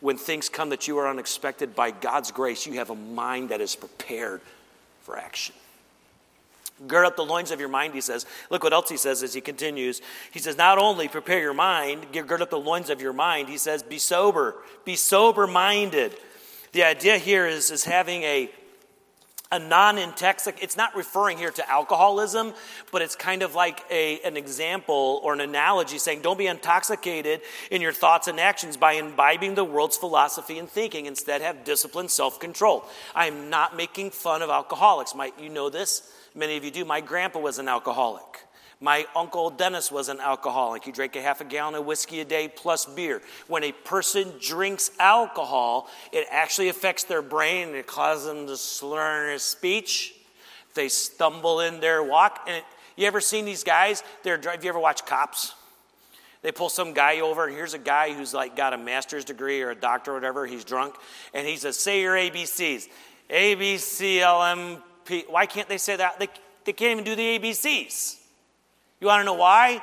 when 0.00 0.18
things 0.18 0.50
come 0.50 0.68
that 0.68 0.86
you 0.86 0.98
are 0.98 1.08
unexpected 1.08 1.74
by 1.74 1.92
God's 1.92 2.30
grace, 2.30 2.66
you 2.66 2.74
have 2.74 2.90
a 2.90 2.94
mind 2.94 3.48
that 3.48 3.62
is 3.62 3.74
prepared 3.74 4.42
for 5.00 5.16
action? 5.18 5.54
Gird 6.86 7.04
up 7.04 7.16
the 7.16 7.24
loins 7.24 7.50
of 7.50 7.60
your 7.60 7.68
mind, 7.68 7.94
he 7.94 8.00
says. 8.00 8.24
Look 8.48 8.62
what 8.62 8.72
else 8.72 8.88
he 8.88 8.96
says 8.96 9.22
as 9.22 9.34
he 9.34 9.40
continues. 9.40 10.00
He 10.30 10.38
says, 10.38 10.56
Not 10.56 10.78
only 10.78 11.08
prepare 11.08 11.40
your 11.40 11.54
mind, 11.54 12.06
gird 12.12 12.40
up 12.42 12.50
the 12.50 12.58
loins 12.58 12.88
of 12.88 13.02
your 13.02 13.12
mind, 13.12 13.48
he 13.48 13.58
says, 13.58 13.82
Be 13.82 13.98
sober, 13.98 14.56
be 14.84 14.96
sober 14.96 15.46
minded. 15.46 16.16
The 16.72 16.84
idea 16.84 17.18
here 17.18 17.46
is, 17.46 17.70
is 17.70 17.84
having 17.84 18.22
a 18.22 18.50
a 19.52 19.58
non-intoxic 19.58 20.54
it's 20.62 20.76
not 20.76 20.94
referring 20.94 21.36
here 21.36 21.50
to 21.50 21.68
alcoholism 21.68 22.54
but 22.92 23.02
it's 23.02 23.16
kind 23.16 23.42
of 23.42 23.54
like 23.54 23.82
a, 23.90 24.20
an 24.20 24.36
example 24.36 25.20
or 25.24 25.32
an 25.32 25.40
analogy 25.40 25.98
saying 25.98 26.22
don't 26.22 26.38
be 26.38 26.46
intoxicated 26.46 27.40
in 27.70 27.80
your 27.80 27.92
thoughts 27.92 28.28
and 28.28 28.38
actions 28.38 28.76
by 28.76 28.92
imbibing 28.92 29.56
the 29.56 29.64
world's 29.64 29.96
philosophy 29.96 30.58
and 30.58 30.68
thinking 30.68 31.06
instead 31.06 31.40
have 31.40 31.64
disciplined 31.64 32.10
self-control 32.10 32.84
i'm 33.14 33.50
not 33.50 33.76
making 33.76 34.10
fun 34.10 34.40
of 34.40 34.50
alcoholics 34.50 35.16
might 35.16 35.36
you 35.40 35.48
know 35.48 35.68
this 35.68 36.12
Many 36.34 36.56
of 36.56 36.64
you 36.64 36.70
do. 36.70 36.84
My 36.84 37.00
grandpa 37.00 37.40
was 37.40 37.58
an 37.58 37.68
alcoholic. 37.68 38.46
My 38.82 39.06
uncle 39.14 39.50
Dennis 39.50 39.92
was 39.92 40.08
an 40.08 40.20
alcoholic. 40.20 40.84
He 40.84 40.92
drank 40.92 41.14
a 41.14 41.20
half 41.20 41.42
a 41.42 41.44
gallon 41.44 41.74
of 41.74 41.84
whiskey 41.84 42.20
a 42.20 42.24
day 42.24 42.48
plus 42.48 42.86
beer. 42.86 43.20
When 43.46 43.62
a 43.62 43.72
person 43.72 44.32
drinks 44.40 44.90
alcohol, 44.98 45.90
it 46.12 46.26
actually 46.30 46.70
affects 46.70 47.04
their 47.04 47.20
brain 47.20 47.68
and 47.68 47.76
it 47.76 47.86
causes 47.86 48.26
them 48.26 48.46
to 48.46 48.56
slur 48.56 49.26
their 49.26 49.38
speech. 49.38 50.14
They 50.74 50.88
stumble 50.88 51.60
in 51.60 51.80
their 51.80 52.02
walk. 52.02 52.46
And 52.48 52.64
you 52.96 53.06
ever 53.06 53.20
seen 53.20 53.44
these 53.44 53.64
guys? 53.64 54.02
They're, 54.22 54.40
have 54.40 54.64
you 54.64 54.70
ever 54.70 54.78
watched 54.78 55.04
Cops? 55.04 55.54
They 56.42 56.52
pull 56.52 56.70
some 56.70 56.94
guy 56.94 57.20
over, 57.20 57.46
and 57.46 57.54
here's 57.54 57.74
a 57.74 57.78
guy 57.78 58.14
who's 58.14 58.32
like 58.32 58.56
got 58.56 58.72
a 58.72 58.78
master's 58.78 59.26
degree 59.26 59.60
or 59.60 59.70
a 59.70 59.74
doctor 59.74 60.12
or 60.12 60.14
whatever. 60.14 60.46
He's 60.46 60.64
drunk, 60.64 60.94
and 61.34 61.46
he 61.46 61.56
says, 61.56 61.76
"Say 61.76 62.00
your 62.00 62.14
ABCs: 62.14 62.88
A 63.28 63.54
B 63.56 63.76
C 63.76 64.22
L 64.22 64.42
M 64.42 64.82
why 65.28 65.46
can't 65.46 65.68
they 65.68 65.78
say 65.78 65.96
that? 65.96 66.18
They, 66.18 66.28
they 66.64 66.72
can't 66.72 66.92
even 66.92 67.04
do 67.04 67.14
the 67.14 67.38
ABCs. 67.38 68.16
You 69.00 69.06
want 69.06 69.20
to 69.20 69.24
know 69.24 69.34
why? 69.34 69.82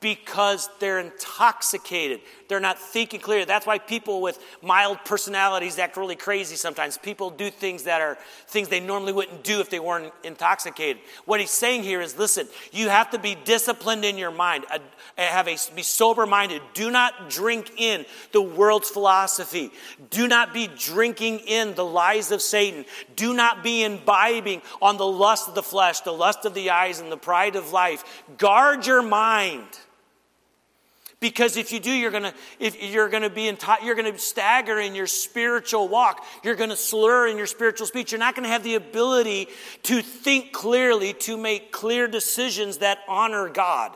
Because 0.00 0.68
they're 0.78 1.00
intoxicated. 1.00 2.20
They're 2.48 2.60
not 2.60 2.78
thinking 2.78 3.18
clearly. 3.18 3.44
That's 3.44 3.66
why 3.66 3.78
people 3.78 4.20
with 4.20 4.38
mild 4.62 4.98
personalities 5.04 5.78
act 5.78 5.96
really 5.96 6.16
crazy 6.16 6.54
sometimes. 6.54 6.98
People 6.98 7.30
do 7.30 7.50
things 7.50 7.84
that 7.84 8.00
are 8.00 8.18
things 8.46 8.68
they 8.68 8.78
normally 8.78 9.12
wouldn't 9.12 9.42
do 9.42 9.60
if 9.60 9.70
they 9.70 9.80
weren't 9.80 10.12
intoxicated. 10.22 11.02
What 11.24 11.40
he's 11.40 11.50
saying 11.50 11.82
here 11.82 12.00
is 12.00 12.16
listen, 12.16 12.46
you 12.72 12.88
have 12.88 13.10
to 13.10 13.18
be 13.18 13.36
disciplined 13.44 14.04
in 14.04 14.18
your 14.18 14.30
mind, 14.30 14.64
uh, 14.70 14.78
have 15.16 15.48
a, 15.48 15.56
be 15.74 15.82
sober 15.82 16.26
minded. 16.26 16.62
Do 16.74 16.90
not 16.90 17.30
drink 17.30 17.72
in 17.76 18.04
the 18.32 18.42
world's 18.42 18.90
philosophy. 18.90 19.70
Do 20.10 20.28
not 20.28 20.52
be 20.52 20.68
drinking 20.68 21.40
in 21.40 21.74
the 21.74 21.84
lies 21.84 22.30
of 22.30 22.42
Satan. 22.42 22.84
Do 23.16 23.34
not 23.34 23.64
be 23.64 23.82
imbibing 23.82 24.62
on 24.80 24.98
the 24.98 25.06
lust 25.06 25.48
of 25.48 25.54
the 25.54 25.62
flesh, 25.62 26.00
the 26.00 26.12
lust 26.12 26.44
of 26.44 26.54
the 26.54 26.70
eyes, 26.70 27.00
and 27.00 27.10
the 27.10 27.16
pride 27.16 27.56
of 27.56 27.72
life. 27.72 28.22
Guard 28.36 28.86
your 28.86 29.02
mind. 29.02 29.64
Because 31.18 31.56
if 31.56 31.72
you 31.72 31.80
do, 31.80 31.90
you're 31.90 32.10
gonna 32.10 32.34
if 32.60 32.82
you're 32.82 33.08
gonna 33.08 33.30
be 33.30 33.48
in, 33.48 33.56
you're 33.82 33.94
gonna 33.94 34.18
stagger 34.18 34.78
in 34.78 34.94
your 34.94 35.06
spiritual 35.06 35.88
walk. 35.88 36.24
You're 36.44 36.56
gonna 36.56 36.76
slur 36.76 37.26
in 37.28 37.38
your 37.38 37.46
spiritual 37.46 37.86
speech. 37.86 38.12
You're 38.12 38.18
not 38.18 38.34
gonna 38.34 38.48
have 38.48 38.62
the 38.62 38.74
ability 38.74 39.48
to 39.84 40.02
think 40.02 40.52
clearly, 40.52 41.14
to 41.14 41.38
make 41.38 41.72
clear 41.72 42.06
decisions 42.06 42.78
that 42.78 42.98
honor 43.08 43.48
God. 43.48 43.92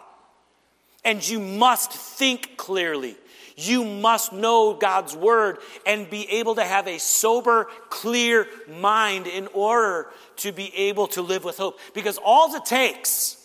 And 1.05 1.27
you 1.27 1.41
must 1.41 1.93
think 1.93 2.57
clearly. 2.57 3.17
You 3.57 3.85
must 3.85 4.33
know 4.33 4.73
God's 4.73 5.15
word 5.15 5.59
and 5.85 6.09
be 6.09 6.27
able 6.31 6.55
to 6.55 6.65
have 6.65 6.89
a 6.89 6.99
sober, 6.99 7.67
clear 7.91 8.47
mind 8.67 9.27
in 9.27 9.47
order 9.49 10.09
to 10.37 10.53
be 10.53 10.75
able 10.75 11.09
to 11.09 11.21
live 11.21 11.45
with 11.45 11.59
hope. 11.59 11.79
Because 11.93 12.19
all 12.25 12.55
it 12.55 12.65
takes 12.65 13.37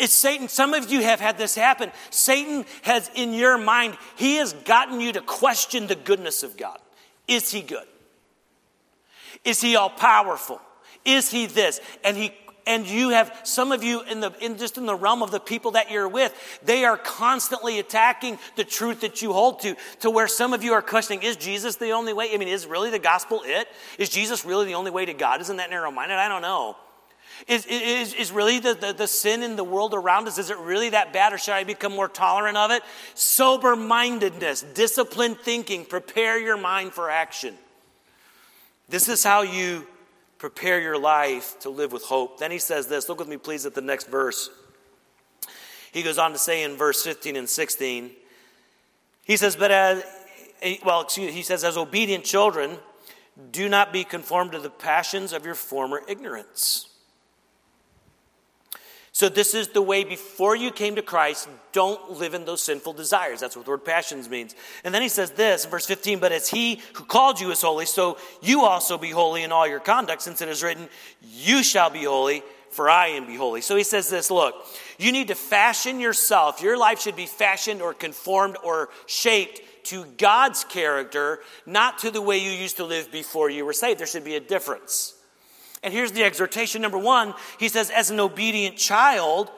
it's 0.00 0.14
Satan. 0.14 0.48
Some 0.48 0.72
of 0.72 0.90
you 0.90 1.02
have 1.02 1.20
had 1.20 1.36
this 1.36 1.54
happen. 1.54 1.92
Satan 2.08 2.64
has 2.82 3.10
in 3.14 3.34
your 3.34 3.58
mind, 3.58 3.96
he 4.16 4.36
has 4.36 4.54
gotten 4.54 4.98
you 4.98 5.12
to 5.12 5.20
question 5.20 5.86
the 5.86 5.94
goodness 5.94 6.42
of 6.42 6.56
God. 6.56 6.78
Is 7.28 7.52
he 7.52 7.60
good? 7.60 7.86
Is 9.44 9.60
he 9.60 9.76
all 9.76 9.90
powerful? 9.90 10.60
Is 11.04 11.30
he 11.30 11.46
this? 11.46 11.80
And 12.02 12.16
he 12.16 12.32
and 12.66 12.86
you 12.86 13.10
have 13.10 13.40
some 13.44 13.72
of 13.72 13.82
you 13.82 14.02
in 14.02 14.20
the 14.20 14.32
in 14.40 14.56
just 14.56 14.78
in 14.78 14.86
the 14.86 14.94
realm 14.94 15.22
of 15.22 15.30
the 15.30 15.40
people 15.40 15.72
that 15.72 15.90
you're 15.90 16.08
with 16.08 16.32
they 16.62 16.84
are 16.84 16.96
constantly 16.96 17.78
attacking 17.78 18.38
the 18.56 18.64
truth 18.64 19.00
that 19.00 19.22
you 19.22 19.32
hold 19.32 19.60
to 19.60 19.74
to 20.00 20.10
where 20.10 20.28
some 20.28 20.52
of 20.52 20.62
you 20.62 20.74
are 20.74 20.82
questioning 20.82 21.22
is 21.22 21.36
jesus 21.36 21.76
the 21.76 21.90
only 21.90 22.12
way 22.12 22.32
i 22.32 22.36
mean 22.36 22.48
is 22.48 22.66
really 22.66 22.90
the 22.90 22.98
gospel 22.98 23.40
it 23.44 23.66
is 23.98 24.10
jesus 24.10 24.44
really 24.44 24.66
the 24.66 24.74
only 24.74 24.90
way 24.90 25.06
to 25.06 25.14
god 25.14 25.40
isn't 25.40 25.56
that 25.56 25.70
narrow-minded 25.70 26.16
i 26.16 26.28
don't 26.28 26.42
know 26.42 26.76
is, 27.48 27.66
is, 27.66 28.14
is 28.14 28.32
really 28.32 28.58
the, 28.58 28.74
the, 28.74 28.92
the 28.92 29.06
sin 29.06 29.42
in 29.42 29.56
the 29.56 29.64
world 29.64 29.94
around 29.94 30.28
us, 30.28 30.38
is 30.38 30.50
it 30.50 30.58
really 30.58 30.90
that 30.90 31.12
bad, 31.12 31.32
or 31.32 31.38
should 31.38 31.54
I 31.54 31.64
become 31.64 31.92
more 31.92 32.08
tolerant 32.08 32.56
of 32.56 32.70
it? 32.70 32.82
Sober 33.14 33.76
mindedness, 33.76 34.62
disciplined 34.62 35.38
thinking, 35.38 35.84
prepare 35.84 36.38
your 36.38 36.56
mind 36.56 36.92
for 36.92 37.10
action. 37.10 37.54
This 38.88 39.08
is 39.08 39.22
how 39.22 39.42
you 39.42 39.86
prepare 40.38 40.80
your 40.80 40.98
life 40.98 41.58
to 41.60 41.70
live 41.70 41.92
with 41.92 42.02
hope. 42.02 42.38
Then 42.38 42.50
he 42.50 42.58
says 42.58 42.86
this 42.86 43.08
look 43.08 43.18
with 43.18 43.28
me, 43.28 43.36
please, 43.36 43.66
at 43.66 43.74
the 43.74 43.80
next 43.80 44.08
verse. 44.08 44.50
He 45.92 46.02
goes 46.02 46.18
on 46.18 46.32
to 46.32 46.38
say 46.38 46.62
in 46.62 46.76
verse 46.76 47.02
15 47.02 47.36
and 47.36 47.48
16, 47.48 48.10
he 49.24 49.36
says, 49.36 49.56
But 49.56 49.70
as, 49.70 50.04
well, 50.84 51.02
excuse, 51.02 51.34
he 51.34 51.42
says, 51.42 51.64
as 51.64 51.76
obedient 51.76 52.24
children, 52.24 52.78
do 53.50 53.68
not 53.68 53.92
be 53.92 54.04
conformed 54.04 54.52
to 54.52 54.58
the 54.58 54.70
passions 54.70 55.32
of 55.32 55.44
your 55.44 55.54
former 55.54 56.02
ignorance. 56.08 56.89
So, 59.12 59.28
this 59.28 59.54
is 59.54 59.68
the 59.68 59.82
way 59.82 60.04
before 60.04 60.54
you 60.54 60.70
came 60.70 60.94
to 60.94 61.02
Christ, 61.02 61.48
don't 61.72 62.12
live 62.12 62.34
in 62.34 62.44
those 62.44 62.62
sinful 62.62 62.92
desires. 62.92 63.40
That's 63.40 63.56
what 63.56 63.64
the 63.64 63.70
word 63.72 63.84
passions 63.84 64.28
means. 64.28 64.54
And 64.84 64.94
then 64.94 65.02
he 65.02 65.08
says 65.08 65.32
this 65.32 65.64
in 65.64 65.70
verse 65.70 65.86
15 65.86 66.20
But 66.20 66.32
as 66.32 66.48
he 66.48 66.80
who 66.94 67.04
called 67.04 67.40
you 67.40 67.50
is 67.50 67.60
holy, 67.60 67.86
so 67.86 68.18
you 68.40 68.62
also 68.62 68.98
be 68.98 69.10
holy 69.10 69.42
in 69.42 69.50
all 69.50 69.66
your 69.66 69.80
conduct, 69.80 70.22
since 70.22 70.40
it 70.40 70.48
is 70.48 70.62
written, 70.62 70.88
You 71.22 71.64
shall 71.64 71.90
be 71.90 72.04
holy, 72.04 72.44
for 72.70 72.88
I 72.88 73.08
am 73.08 73.26
be 73.26 73.34
holy. 73.34 73.62
So 73.62 73.74
he 73.74 73.82
says 73.82 74.08
this 74.08 74.30
look, 74.30 74.54
you 74.96 75.10
need 75.10 75.28
to 75.28 75.34
fashion 75.34 75.98
yourself. 75.98 76.62
Your 76.62 76.78
life 76.78 77.00
should 77.00 77.16
be 77.16 77.26
fashioned 77.26 77.82
or 77.82 77.94
conformed 77.94 78.56
or 78.62 78.90
shaped 79.06 79.60
to 79.86 80.04
God's 80.18 80.62
character, 80.64 81.40
not 81.66 81.98
to 81.98 82.10
the 82.10 82.22
way 82.22 82.38
you 82.38 82.50
used 82.50 82.76
to 82.76 82.84
live 82.84 83.10
before 83.10 83.50
you 83.50 83.64
were 83.64 83.72
saved. 83.72 83.98
There 83.98 84.06
should 84.06 84.24
be 84.24 84.36
a 84.36 84.40
difference. 84.40 85.14
And 85.82 85.94
here's 85.94 86.12
the 86.12 86.24
exhortation 86.24 86.82
number 86.82 86.98
one 86.98 87.34
He 87.58 87.68
says, 87.68 87.90
as 87.90 88.10
an 88.10 88.20
obedient 88.20 88.76
child, 88.76 89.50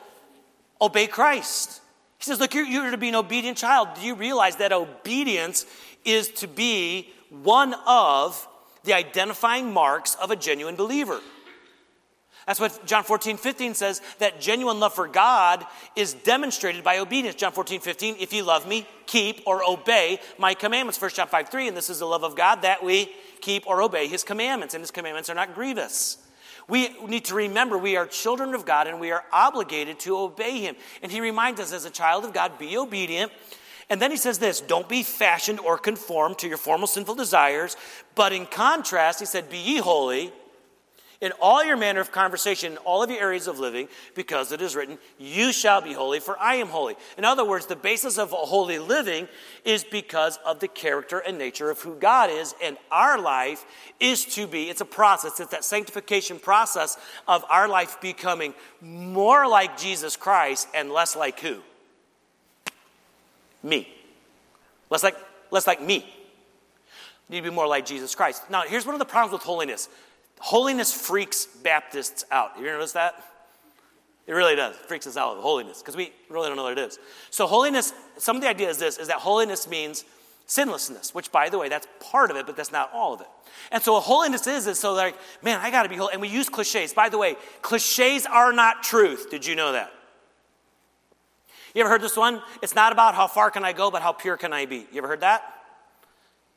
obey 0.80 1.06
Christ. 1.06 1.80
He 2.18 2.24
says, 2.24 2.38
look, 2.38 2.54
you're, 2.54 2.64
you're 2.64 2.90
to 2.90 2.96
be 2.96 3.08
an 3.08 3.16
obedient 3.16 3.58
child. 3.58 3.88
Do 3.96 4.02
you 4.02 4.14
realize 4.14 4.56
that 4.56 4.72
obedience 4.72 5.66
is 6.04 6.28
to 6.28 6.46
be 6.46 7.08
one 7.30 7.74
of 7.86 8.46
the 8.84 8.92
identifying 8.92 9.72
marks 9.72 10.14
of 10.16 10.30
a 10.30 10.36
genuine 10.36 10.76
believer? 10.76 11.20
That's 12.46 12.58
what 12.58 12.84
John 12.86 13.04
14, 13.04 13.36
15 13.36 13.74
says 13.74 14.00
that 14.18 14.40
genuine 14.40 14.80
love 14.80 14.94
for 14.94 15.06
God 15.06 15.64
is 15.94 16.14
demonstrated 16.14 16.82
by 16.82 16.98
obedience. 16.98 17.36
John 17.36 17.52
14, 17.52 17.80
15, 17.80 18.16
if 18.18 18.32
you 18.32 18.42
love 18.42 18.66
me, 18.66 18.86
keep 19.06 19.42
or 19.46 19.62
obey 19.62 20.18
my 20.38 20.54
commandments. 20.54 21.00
1 21.00 21.10
John 21.12 21.28
5, 21.28 21.48
3, 21.48 21.68
and 21.68 21.76
this 21.76 21.90
is 21.90 22.00
the 22.00 22.06
love 22.06 22.24
of 22.24 22.36
God 22.36 22.62
that 22.62 22.82
we 22.82 23.12
keep 23.40 23.66
or 23.66 23.82
obey 23.82 24.08
his 24.08 24.24
commandments, 24.24 24.74
and 24.74 24.82
his 24.82 24.90
commandments 24.90 25.30
are 25.30 25.34
not 25.34 25.54
grievous. 25.54 26.18
We 26.68 26.88
need 27.06 27.26
to 27.26 27.34
remember 27.34 27.76
we 27.76 27.96
are 27.96 28.06
children 28.06 28.54
of 28.54 28.64
God 28.64 28.86
and 28.86 29.00
we 29.00 29.10
are 29.10 29.24
obligated 29.32 29.98
to 30.00 30.16
obey 30.16 30.60
him. 30.60 30.76
And 31.02 31.10
he 31.10 31.20
reminds 31.20 31.60
us 31.60 31.72
as 31.72 31.84
a 31.84 31.90
child 31.90 32.24
of 32.24 32.32
God, 32.32 32.56
be 32.56 32.76
obedient. 32.76 33.32
And 33.90 34.00
then 34.00 34.10
he 34.10 34.16
says 34.16 34.38
this 34.38 34.60
don't 34.60 34.88
be 34.88 35.02
fashioned 35.02 35.60
or 35.60 35.76
conformed 35.76 36.38
to 36.38 36.48
your 36.48 36.56
former 36.56 36.86
sinful 36.86 37.16
desires, 37.16 37.76
but 38.14 38.32
in 38.32 38.46
contrast, 38.46 39.20
he 39.20 39.26
said, 39.26 39.50
be 39.50 39.58
ye 39.58 39.78
holy 39.78 40.32
in 41.22 41.30
all 41.40 41.64
your 41.64 41.76
manner 41.76 42.00
of 42.00 42.10
conversation, 42.10 42.72
in 42.72 42.78
all 42.78 43.02
of 43.02 43.08
your 43.08 43.20
areas 43.20 43.46
of 43.46 43.60
living, 43.60 43.88
because 44.16 44.50
it 44.50 44.60
is 44.60 44.74
written, 44.74 44.98
You 45.18 45.52
shall 45.52 45.80
be 45.80 45.92
holy, 45.92 46.18
for 46.18 46.36
I 46.38 46.56
am 46.56 46.66
holy. 46.66 46.96
In 47.16 47.24
other 47.24 47.44
words, 47.44 47.66
the 47.66 47.76
basis 47.76 48.18
of 48.18 48.30
holy 48.30 48.80
living 48.80 49.28
is 49.64 49.84
because 49.84 50.38
of 50.44 50.58
the 50.58 50.66
character 50.66 51.20
and 51.20 51.38
nature 51.38 51.70
of 51.70 51.80
who 51.80 51.94
God 51.94 52.28
is, 52.28 52.56
and 52.60 52.76
our 52.90 53.20
life 53.20 53.64
is 54.00 54.24
to 54.34 54.48
be, 54.48 54.68
it's 54.68 54.80
a 54.80 54.84
process, 54.84 55.38
it's 55.38 55.52
that 55.52 55.64
sanctification 55.64 56.40
process 56.40 56.98
of 57.28 57.44
our 57.48 57.68
life 57.68 58.00
becoming 58.00 58.52
more 58.80 59.46
like 59.46 59.78
Jesus 59.78 60.16
Christ 60.16 60.66
and 60.74 60.90
less 60.90 61.14
like 61.14 61.38
who? 61.38 61.60
Me. 63.62 63.88
Less 64.90 65.04
like, 65.04 65.16
less 65.52 65.68
like 65.68 65.80
me. 65.80 66.04
You 67.28 67.36
need 67.36 67.44
to 67.44 67.50
be 67.50 67.54
more 67.54 67.68
like 67.68 67.86
Jesus 67.86 68.16
Christ. 68.16 68.50
Now, 68.50 68.62
here's 68.62 68.84
one 68.84 68.96
of 68.96 68.98
the 68.98 69.04
problems 69.04 69.32
with 69.32 69.42
holiness 69.42 69.88
Holiness 70.42 70.92
freaks 70.92 71.46
Baptists 71.46 72.24
out. 72.32 72.58
You 72.58 72.66
ever 72.66 72.78
notice 72.78 72.94
that? 72.94 73.14
It 74.26 74.32
really 74.32 74.56
does. 74.56 74.74
It 74.74 74.86
freaks 74.86 75.06
us 75.06 75.16
out 75.16 75.36
with 75.36 75.42
holiness 75.44 75.78
because 75.78 75.96
we 75.96 76.12
really 76.28 76.48
don't 76.48 76.56
know 76.56 76.64
what 76.64 76.76
it 76.76 76.80
is. 76.80 76.98
So, 77.30 77.46
holiness, 77.46 77.92
some 78.18 78.34
of 78.34 78.42
the 78.42 78.48
idea 78.48 78.68
is 78.68 78.76
this 78.76 78.98
is 78.98 79.06
that 79.06 79.18
holiness 79.18 79.68
means 79.68 80.04
sinlessness, 80.48 81.14
which, 81.14 81.30
by 81.30 81.48
the 81.48 81.58
way, 81.58 81.68
that's 81.68 81.86
part 82.00 82.32
of 82.32 82.36
it, 82.36 82.44
but 82.44 82.56
that's 82.56 82.72
not 82.72 82.90
all 82.92 83.14
of 83.14 83.20
it. 83.20 83.28
And 83.70 83.80
so, 83.80 83.92
what 83.92 84.02
holiness 84.02 84.48
is, 84.48 84.66
is 84.66 84.80
so 84.80 84.94
like, 84.94 85.16
man, 85.42 85.60
I 85.62 85.70
got 85.70 85.84
to 85.84 85.88
be 85.88 85.94
holy. 85.94 86.12
And 86.12 86.20
we 86.20 86.26
use 86.26 86.48
cliches. 86.48 86.92
By 86.92 87.08
the 87.08 87.18
way, 87.18 87.36
cliches 87.62 88.26
are 88.26 88.52
not 88.52 88.82
truth. 88.82 89.30
Did 89.30 89.46
you 89.46 89.54
know 89.54 89.70
that? 89.70 89.92
You 91.72 91.82
ever 91.82 91.90
heard 91.90 92.02
this 92.02 92.16
one? 92.16 92.42
It's 92.62 92.74
not 92.74 92.90
about 92.90 93.14
how 93.14 93.28
far 93.28 93.52
can 93.52 93.64
I 93.64 93.72
go, 93.72 93.92
but 93.92 94.02
how 94.02 94.10
pure 94.10 94.36
can 94.36 94.52
I 94.52 94.66
be. 94.66 94.88
You 94.90 94.98
ever 94.98 95.06
heard 95.06 95.20
that? 95.20 95.44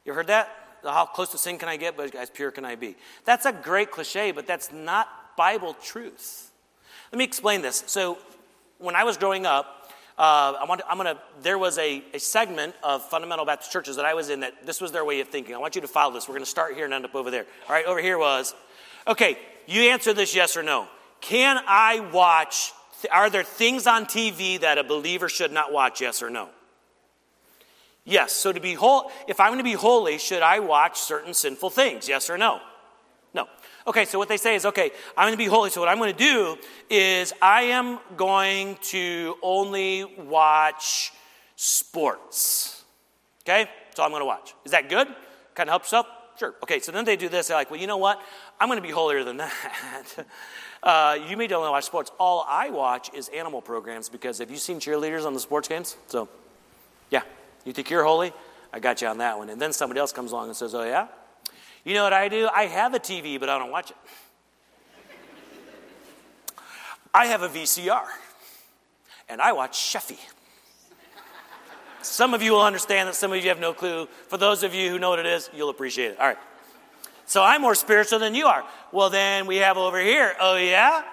You 0.06 0.12
ever 0.12 0.22
heard 0.22 0.28
that? 0.28 0.65
How 0.92 1.06
close 1.06 1.30
to 1.32 1.38
sin 1.38 1.58
can 1.58 1.70
I 1.70 1.78
get, 1.78 1.98
but 1.98 2.14
as 2.16 2.30
pure 2.30 2.52
can 2.52 2.66
I 2.66 2.76
be? 2.76 2.96
That's 3.24 3.46
a 3.46 3.52
great 3.52 3.92
cliche, 3.92 4.32
but 4.32 4.48
that's 4.48 4.72
not 4.72 5.08
Bible 5.38 5.74
truth. 5.74 6.52
Let 7.12 7.18
me 7.18 7.24
explain 7.24 7.62
this. 7.62 7.84
So, 7.88 8.18
when 8.78 8.96
I 8.96 9.04
was 9.04 9.18
growing 9.18 9.46
up, 9.46 9.92
uh, 10.18 10.54
I 10.62 10.66
want 10.66 10.82
to, 10.82 10.90
I'm 10.90 10.98
gonna, 10.98 11.20
there 11.42 11.58
was 11.58 11.78
a, 11.78 12.04
a 12.14 12.20
segment 12.20 12.74
of 12.84 13.04
fundamental 13.04 13.46
Baptist 13.46 13.72
churches 13.72 13.98
that 13.98 14.06
I 14.06 14.14
was 14.14 14.30
in 14.30 14.42
that 14.42 14.66
this 14.66 14.80
was 14.80 14.92
their 14.92 15.04
way 15.04 15.20
of 15.20 15.28
thinking. 15.28 15.56
I 15.56 15.58
want 15.58 15.76
you 15.76 15.82
to 15.82 15.88
follow 15.88 16.14
this. 16.14 16.28
We're 16.28 16.36
going 16.36 16.46
to 16.46 16.50
start 16.50 16.74
here 16.74 16.86
and 16.86 16.94
end 16.94 17.06
up 17.06 17.16
over 17.16 17.32
there. 17.32 17.46
All 17.68 17.76
right, 17.76 17.86
over 17.86 18.02
here 18.02 18.18
was, 18.18 18.54
okay, 19.08 19.38
you 19.66 19.90
answer 19.90 20.14
this 20.14 20.34
yes 20.34 20.56
or 20.56 20.64
no. 20.64 20.88
Can 21.20 21.62
I 21.68 22.00
watch, 22.14 22.72
are 23.12 23.30
there 23.30 23.44
things 23.44 23.88
on 23.88 24.06
TV 24.06 24.60
that 24.62 24.78
a 24.78 24.84
believer 24.84 25.28
should 25.28 25.52
not 25.52 25.74
watch, 25.74 26.00
yes 26.00 26.22
or 26.22 26.30
no? 26.30 26.50
Yes. 28.06 28.32
So 28.32 28.54
to 28.54 28.60
be 28.60 28.76
whole, 28.76 29.12
if 29.28 29.40
I'm 29.40 29.50
going 29.50 29.58
to 29.58 29.64
be 29.64 29.74
holy, 29.74 30.20
should 30.20 30.44
I 30.44 30.60
watch 30.60 31.00
certain 31.00 31.34
sinful 31.34 31.72
things? 31.72 32.08
Yes 32.08 32.30
or 32.30 32.38
no? 32.38 32.62
No. 33.34 33.48
Okay, 33.88 34.06
so 34.06 34.18
what 34.18 34.30
they 34.30 34.38
say 34.38 34.56
is, 34.56 34.66
okay, 34.66 34.92
I'm 35.18 35.26
going 35.26 35.34
to 35.34 35.38
be 35.38 35.46
holy. 35.46 35.70
So 35.70 35.82
what 35.82 35.90
I'm 35.90 35.98
going 35.98 36.14
to 36.14 36.18
do 36.18 36.58
is 36.90 37.34
I 37.42 37.64
am 37.64 38.00
going 38.16 38.78
to 38.84 39.36
only 39.42 40.06
watch 40.06 41.12
sports. 41.56 42.84
Okay? 43.44 43.70
All 43.98 44.06
I'm 44.06 44.12
going 44.12 44.22
to 44.22 44.26
watch. 44.26 44.54
Is 44.66 44.72
that 44.72 44.90
good? 44.90 45.08
Kind 45.54 45.70
of 45.70 45.72
helps 45.72 45.94
up? 45.94 46.38
Sure. 46.38 46.54
Okay, 46.64 46.80
so 46.80 46.92
then 46.92 47.06
they 47.06 47.16
do 47.16 47.30
this. 47.30 47.48
They're 47.48 47.58
like, 47.58 47.72
well, 47.72 47.80
you 47.80 47.88
know 47.88 47.98
what? 47.98 48.22
I'm 48.60 48.68
going 48.68 48.78
to 48.78 48.86
be 48.86 48.92
holier 48.92 49.24
than 49.24 49.38
that. 49.38 50.26
uh, 50.84 51.18
you 51.28 51.38
may 51.38 51.48
only 51.54 51.70
watch 51.70 51.86
sports. 51.86 52.12
All 52.20 52.46
I 52.48 52.70
watch 52.70 53.10
is 53.14 53.30
animal 53.30 53.62
programs 53.62 54.10
because 54.10 54.40
have 54.40 54.52
you 54.52 54.58
seen 54.58 54.80
cheerleaders 54.80 55.26
on 55.26 55.34
the 55.34 55.40
sports 55.40 55.68
games? 55.68 55.96
So, 56.08 56.28
yeah. 57.10 57.22
You 57.66 57.74
think 57.74 57.90
you're 57.90 58.04
holy? 58.04 58.32
I 58.72 58.80
got 58.80 59.02
you 59.02 59.08
on 59.08 59.18
that 59.18 59.38
one. 59.38 59.50
And 59.50 59.62
then 59.62 59.74
somebody 59.74 60.00
else 60.00 60.12
comes 60.12 60.32
along 60.32 60.48
and 60.48 60.56
says, 60.56 60.74
Oh, 60.74 60.84
yeah? 60.84 61.08
You 61.84 61.94
know 61.94 62.04
what 62.04 62.14
I 62.14 62.30
do? 62.30 62.50
I 62.54 62.66
have 62.66 62.94
a 62.94 63.00
TV, 63.00 63.40
but 63.40 63.50
I 63.50 63.60
don't 63.60 63.72
watch 63.72 63.92
it. 63.92 63.98
I 67.14 67.28
have 67.28 67.44
a 67.44 67.48
VCR, 67.48 68.04
and 69.30 69.42
I 69.42 69.54
watch 69.54 69.78
Sheffey. 69.78 70.20
Some 72.02 72.34
of 72.34 72.42
you 72.42 72.52
will 72.52 72.62
understand 72.62 73.08
that, 73.08 73.16
some 73.16 73.32
of 73.32 73.42
you 73.42 73.48
have 73.48 73.60
no 73.60 73.74
clue. 73.74 74.08
For 74.28 74.38
those 74.38 74.64
of 74.64 74.74
you 74.74 74.90
who 74.90 75.00
know 75.00 75.12
what 75.12 75.20
it 75.20 75.26
is, 75.26 75.50
you'll 75.56 75.70
appreciate 75.70 76.12
it. 76.12 76.20
All 76.20 76.28
right. 76.28 76.38
So 77.26 77.42
I'm 77.42 77.62
more 77.62 77.74
spiritual 77.74 78.20
than 78.20 78.36
you 78.36 78.48
are. 78.48 78.66
Well, 78.92 79.10
then 79.10 79.48
we 79.48 79.58
have 79.58 79.78
over 79.78 80.00
here, 80.00 80.34
oh, 80.42 80.58
yeah? 80.58 81.04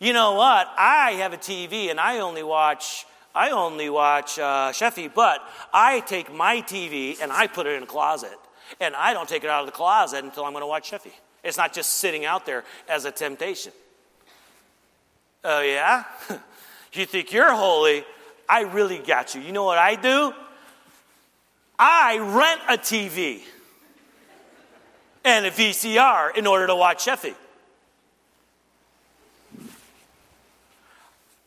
You 0.00 0.12
know 0.12 0.32
what? 0.32 0.66
I 0.78 1.12
have 1.18 1.34
a 1.34 1.36
TV 1.36 1.90
and 1.90 2.00
I 2.00 2.20
only 2.20 2.42
watch 2.42 3.04
I 3.38 3.50
only 3.50 3.88
watch 3.88 4.36
uh, 4.40 4.72
Sheffey, 4.72 5.08
but 5.14 5.40
I 5.72 6.00
take 6.00 6.34
my 6.34 6.56
TV 6.60 7.22
and 7.22 7.30
I 7.30 7.46
put 7.46 7.68
it 7.68 7.76
in 7.76 7.84
a 7.84 7.86
closet. 7.86 8.36
And 8.80 8.96
I 8.96 9.12
don't 9.12 9.28
take 9.28 9.44
it 9.44 9.48
out 9.48 9.60
of 9.60 9.66
the 9.66 9.72
closet 9.72 10.24
until 10.24 10.44
I'm 10.44 10.50
going 10.50 10.62
to 10.62 10.66
watch 10.66 10.90
Sheffey. 10.90 11.12
It's 11.44 11.56
not 11.56 11.72
just 11.72 11.90
sitting 11.90 12.24
out 12.24 12.46
there 12.46 12.64
as 12.88 13.04
a 13.04 13.12
temptation. 13.12 13.70
Oh, 15.44 15.60
yeah? 15.60 16.02
you 16.92 17.06
think 17.06 17.32
you're 17.32 17.54
holy? 17.54 18.04
I 18.48 18.62
really 18.62 18.98
got 18.98 19.36
you. 19.36 19.40
You 19.40 19.52
know 19.52 19.62
what 19.62 19.78
I 19.78 19.94
do? 19.94 20.34
I 21.78 22.18
rent 22.18 22.60
a 22.68 22.76
TV 22.76 23.42
and 25.24 25.46
a 25.46 25.52
VCR 25.52 26.36
in 26.36 26.44
order 26.44 26.66
to 26.66 26.74
watch 26.74 27.06
Sheffey. 27.06 27.36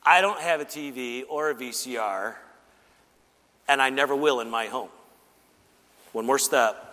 I 0.04 0.22
don't 0.22 0.40
have 0.40 0.62
a 0.62 0.66
TV 0.66 1.24
or 1.30 1.52
a 1.52 1.56
VCR, 1.56 2.36
and 3.68 3.82
I 3.82 3.90
never 3.90 4.16
will 4.16 4.40
in 4.40 4.50
my 4.50 4.66
home. 4.66 4.90
One 6.12 6.26
more 6.26 6.40
step. 6.40 6.88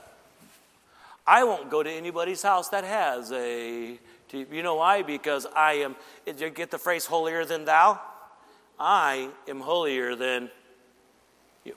I 1.26 1.44
won't 1.44 1.70
go 1.70 1.82
to 1.82 1.90
anybody's 1.90 2.42
house 2.42 2.68
that 2.70 2.84
has 2.84 3.32
a 3.32 3.98
TV. 4.30 4.52
You 4.52 4.62
know 4.62 4.76
why? 4.76 5.02
Because 5.02 5.46
I 5.54 5.74
am, 5.74 5.96
did 6.24 6.40
you 6.40 6.50
get 6.50 6.70
the 6.70 6.78
phrase 6.78 7.06
holier 7.06 7.44
than 7.44 7.64
thou? 7.64 8.00
I 8.78 9.30
am 9.48 9.60
holier 9.60 10.14
than 10.14 10.50
you. 11.64 11.74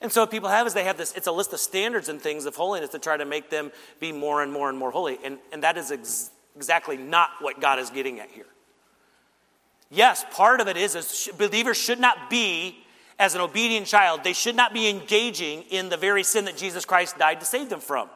And 0.00 0.12
so 0.12 0.22
what 0.22 0.30
people 0.30 0.48
have 0.48 0.66
is 0.66 0.74
they 0.74 0.84
have 0.84 0.96
this, 0.96 1.12
it's 1.14 1.26
a 1.26 1.32
list 1.32 1.52
of 1.52 1.60
standards 1.60 2.08
and 2.08 2.20
things 2.20 2.46
of 2.46 2.54
holiness 2.54 2.90
to 2.90 2.98
try 2.98 3.16
to 3.16 3.24
make 3.24 3.50
them 3.50 3.72
be 4.00 4.12
more 4.12 4.42
and 4.42 4.52
more 4.52 4.68
and 4.68 4.78
more 4.78 4.90
holy. 4.90 5.18
And, 5.24 5.38
and 5.52 5.62
that 5.62 5.76
is 5.76 5.90
ex- 5.90 6.30
exactly 6.56 6.96
not 6.96 7.30
what 7.40 7.60
God 7.60 7.78
is 7.78 7.90
getting 7.90 8.20
at 8.20 8.30
here. 8.30 8.46
Yes, 9.90 10.24
part 10.32 10.60
of 10.60 10.68
it 10.68 10.76
is, 10.76 10.94
is 10.94 11.30
believers 11.38 11.76
should 11.76 11.98
not 11.98 12.28
be, 12.28 12.84
as 13.18 13.34
an 13.34 13.40
obedient 13.40 13.86
child, 13.86 14.22
they 14.22 14.32
should 14.32 14.54
not 14.54 14.72
be 14.72 14.88
engaging 14.88 15.62
in 15.70 15.88
the 15.88 15.96
very 15.96 16.22
sin 16.22 16.44
that 16.44 16.56
Jesus 16.56 16.84
Christ 16.84 17.18
died 17.18 17.40
to 17.40 17.46
save 17.46 17.68
them 17.68 17.80
from. 17.80 18.08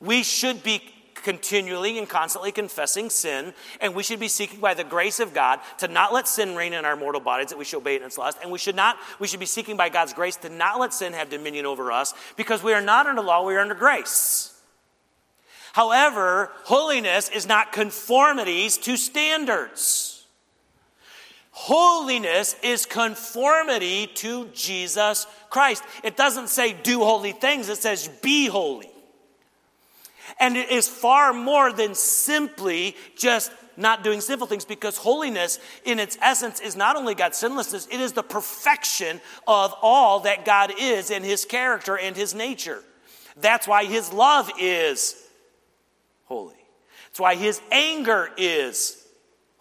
We 0.00 0.22
should 0.22 0.62
be 0.62 0.82
continually 1.14 1.96
and 1.98 2.08
constantly 2.08 2.52
confessing 2.52 3.08
sin, 3.08 3.54
and 3.80 3.94
we 3.94 4.02
should 4.02 4.20
be 4.20 4.28
seeking 4.28 4.60
by 4.60 4.74
the 4.74 4.84
grace 4.84 5.20
of 5.20 5.32
God 5.32 5.60
to 5.78 5.88
not 5.88 6.12
let 6.12 6.28
sin 6.28 6.54
reign 6.54 6.74
in 6.74 6.84
our 6.84 6.96
mortal 6.96 7.20
bodies, 7.20 7.48
that 7.48 7.58
we 7.58 7.64
should 7.64 7.78
obey 7.78 7.94
it 7.94 8.02
in 8.02 8.08
its 8.08 8.18
lust. 8.18 8.36
And 8.42 8.50
we 8.50 8.58
should 8.58 8.76
not, 8.76 8.98
we 9.18 9.26
should 9.26 9.40
be 9.40 9.46
seeking 9.46 9.76
by 9.76 9.88
God's 9.88 10.12
grace 10.12 10.36
to 10.36 10.50
not 10.50 10.78
let 10.78 10.92
sin 10.92 11.14
have 11.14 11.30
dominion 11.30 11.64
over 11.64 11.90
us, 11.90 12.12
because 12.36 12.62
we 12.62 12.74
are 12.74 12.82
not 12.82 13.06
under 13.06 13.22
law, 13.22 13.46
we 13.46 13.54
are 13.54 13.60
under 13.60 13.74
grace. 13.74 14.50
However, 15.72 16.52
holiness 16.64 17.30
is 17.30 17.46
not 17.46 17.72
conformities 17.72 18.76
to 18.78 18.96
standards. 18.96 20.13
Holiness 21.56 22.56
is 22.64 22.84
conformity 22.84 24.08
to 24.08 24.48
Jesus 24.48 25.28
Christ. 25.50 25.84
It 26.02 26.16
doesn't 26.16 26.48
say 26.48 26.72
do 26.72 26.98
holy 26.98 27.30
things, 27.30 27.68
it 27.68 27.78
says 27.78 28.08
be 28.22 28.46
holy. 28.46 28.90
And 30.40 30.56
it 30.56 30.72
is 30.72 30.88
far 30.88 31.32
more 31.32 31.72
than 31.72 31.94
simply 31.94 32.96
just 33.16 33.52
not 33.76 34.02
doing 34.02 34.20
sinful 34.20 34.48
things 34.48 34.64
because 34.64 34.96
holiness 34.96 35.60
in 35.84 36.00
its 36.00 36.18
essence 36.20 36.58
is 36.58 36.74
not 36.74 36.96
only 36.96 37.14
God's 37.14 37.38
sinlessness, 37.38 37.86
it 37.86 38.00
is 38.00 38.14
the 38.14 38.24
perfection 38.24 39.20
of 39.46 39.72
all 39.80 40.20
that 40.20 40.44
God 40.44 40.72
is 40.76 41.12
in 41.12 41.22
his 41.22 41.44
character 41.44 41.96
and 41.96 42.16
his 42.16 42.34
nature. 42.34 42.82
That's 43.36 43.68
why 43.68 43.84
his 43.84 44.12
love 44.12 44.50
is 44.58 45.14
holy. 46.24 46.56
It's 47.10 47.20
why 47.20 47.36
his 47.36 47.60
anger 47.70 48.28
is 48.36 49.03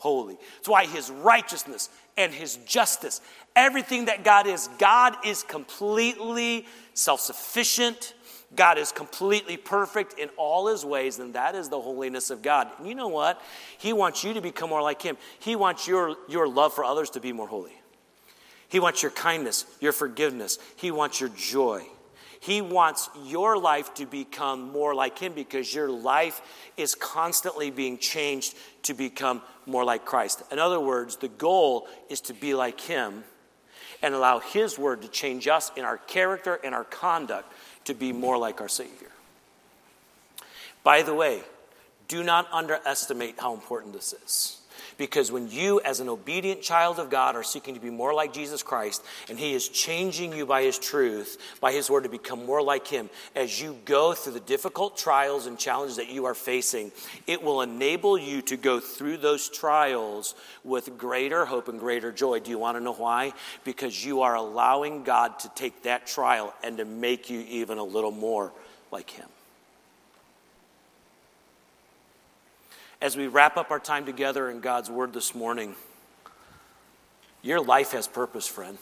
holy. 0.04 0.38
It's 0.60 0.68
why 0.68 0.86
his 0.86 1.10
righteousness 1.10 1.90
and 2.18 2.34
his 2.34 2.58
justice, 2.58 3.22
everything 3.56 4.06
that 4.06 4.26
God 4.26 4.48
is, 4.48 4.70
God 4.78 5.16
is 5.26 5.44
completely 5.44 6.66
self 6.94 7.22
sufficient. 7.22 8.14
God 8.56 8.78
is 8.78 8.92
completely 8.92 9.58
perfect 9.58 10.20
in 10.20 10.30
all 10.38 10.68
his 10.68 10.86
ways, 10.86 11.18
and 11.18 11.34
that 11.34 11.56
is 11.56 11.70
the 11.70 11.82
holiness 11.82 12.30
of 12.30 12.44
God. 12.44 12.68
And 12.78 12.88
you 12.88 12.94
know 12.94 13.08
what? 13.08 13.42
He 13.80 13.94
wants 13.94 14.24
you 14.24 14.36
to 14.36 14.42
become 14.42 14.70
more 14.70 14.84
like 14.84 15.02
him. 15.02 15.18
He 15.40 15.56
wants 15.56 15.88
your, 15.88 16.16
your 16.30 16.48
love 16.48 16.72
for 16.72 16.84
others 16.84 17.10
to 17.12 17.20
be 17.20 17.34
more 17.34 17.48
holy. 17.48 17.74
He 18.70 18.80
wants 18.80 19.02
your 19.02 19.12
kindness, 19.12 19.66
your 19.80 19.92
forgiveness. 19.92 20.60
He 20.76 20.92
wants 20.92 21.20
your 21.20 21.30
joy. 21.30 21.84
He 22.44 22.60
wants 22.60 23.10
your 23.24 23.58
life 23.58 23.94
to 23.94 24.06
become 24.06 24.74
more 24.74 24.94
like 24.94 25.18
Him 25.18 25.32
because 25.32 25.74
your 25.74 25.90
life 25.90 26.42
is 26.76 26.94
constantly 26.94 27.72
being 27.72 27.98
changed 27.98 28.58
to 28.82 28.94
become 28.94 29.42
more 29.66 29.86
like 29.86 30.04
Christ. 30.04 30.44
In 30.52 30.60
other 30.60 30.82
words, 30.82 31.16
the 31.16 31.30
goal 31.30 31.88
is 32.10 32.20
to 32.22 32.34
be 32.34 32.54
like 32.54 32.82
Him 32.82 33.24
and 34.02 34.14
allow 34.14 34.40
His 34.40 34.78
Word 34.78 35.04
to 35.04 35.08
change 35.08 35.48
us 35.48 35.72
in 35.78 35.86
our 35.86 35.98
character 35.98 36.60
and 36.66 36.76
our 36.76 36.84
conduct 36.84 37.50
to 37.86 37.94
be 37.94 38.12
more 38.12 38.38
like 38.38 38.60
our 38.60 38.68
Savior. 38.68 39.12
By 40.84 41.02
the 41.02 41.14
way, 41.14 41.44
do 42.10 42.26
not 42.26 42.52
underestimate 42.52 43.40
how 43.40 43.54
important 43.54 43.94
this 43.94 44.12
is. 44.12 44.60
Because 45.04 45.34
when 45.34 45.52
you, 45.52 45.82
as 45.82 46.00
an 46.00 46.08
obedient 46.08 46.62
child 46.62 46.98
of 46.98 47.10
God, 47.10 47.36
are 47.36 47.44
seeking 47.44 47.74
to 47.74 47.80
be 47.82 47.90
more 47.90 48.14
like 48.14 48.32
Jesus 48.32 48.64
Christ, 48.64 49.04
and 49.28 49.38
He 49.38 49.54
is 49.54 49.68
changing 49.68 50.32
you 50.32 50.46
by 50.46 50.64
His 50.64 50.80
truth, 50.80 51.38
by 51.60 51.74
His 51.74 51.90
word 51.90 52.04
to 52.04 52.10
become 52.10 52.46
more 52.46 52.62
like 52.62 52.88
Him, 52.88 53.10
as 53.36 53.62
you 53.62 53.78
go 53.84 54.14
through 54.14 54.32
the 54.32 54.40
difficult 54.40 54.96
trials 54.96 55.46
and 55.46 55.60
challenges 55.60 55.98
that 55.98 56.10
you 56.10 56.24
are 56.24 56.34
facing, 56.34 56.94
it 57.28 57.44
will 57.44 57.62
enable 57.62 58.18
you 58.18 58.42
to 58.44 58.56
go 58.56 58.80
through 58.80 59.18
those 59.18 59.50
trials 59.50 60.36
with 60.64 60.98
greater 60.98 61.44
hope 61.44 61.68
and 61.68 61.82
greater 61.82 62.14
joy. 62.14 62.40
Do 62.40 62.50
you 62.50 62.58
want 62.58 62.78
to 62.78 62.82
know 62.82 62.94
why? 62.94 63.34
Because 63.66 64.06
you 64.06 64.22
are 64.22 64.36
allowing 64.36 65.04
God 65.04 65.38
to 65.40 65.50
take 65.54 65.84
that 65.84 66.08
trial 66.08 66.54
and 66.64 66.78
to 66.78 66.86
make 66.86 67.30
you 67.30 67.42
even 67.50 67.78
a 67.78 67.84
little 67.84 68.12
more 68.12 68.54
like 68.90 69.10
Him. 69.10 69.28
As 73.04 73.18
we 73.18 73.28
wrap 73.28 73.58
up 73.58 73.70
our 73.70 73.82
time 73.82 74.06
together 74.06 74.50
in 74.50 74.62
God's 74.62 74.90
Word 74.90 75.12
this 75.12 75.36
morning, 75.36 75.76
your 77.42 77.60
life 77.60 77.92
has 77.92 78.08
purpose, 78.08 78.48
friend. 78.48 78.78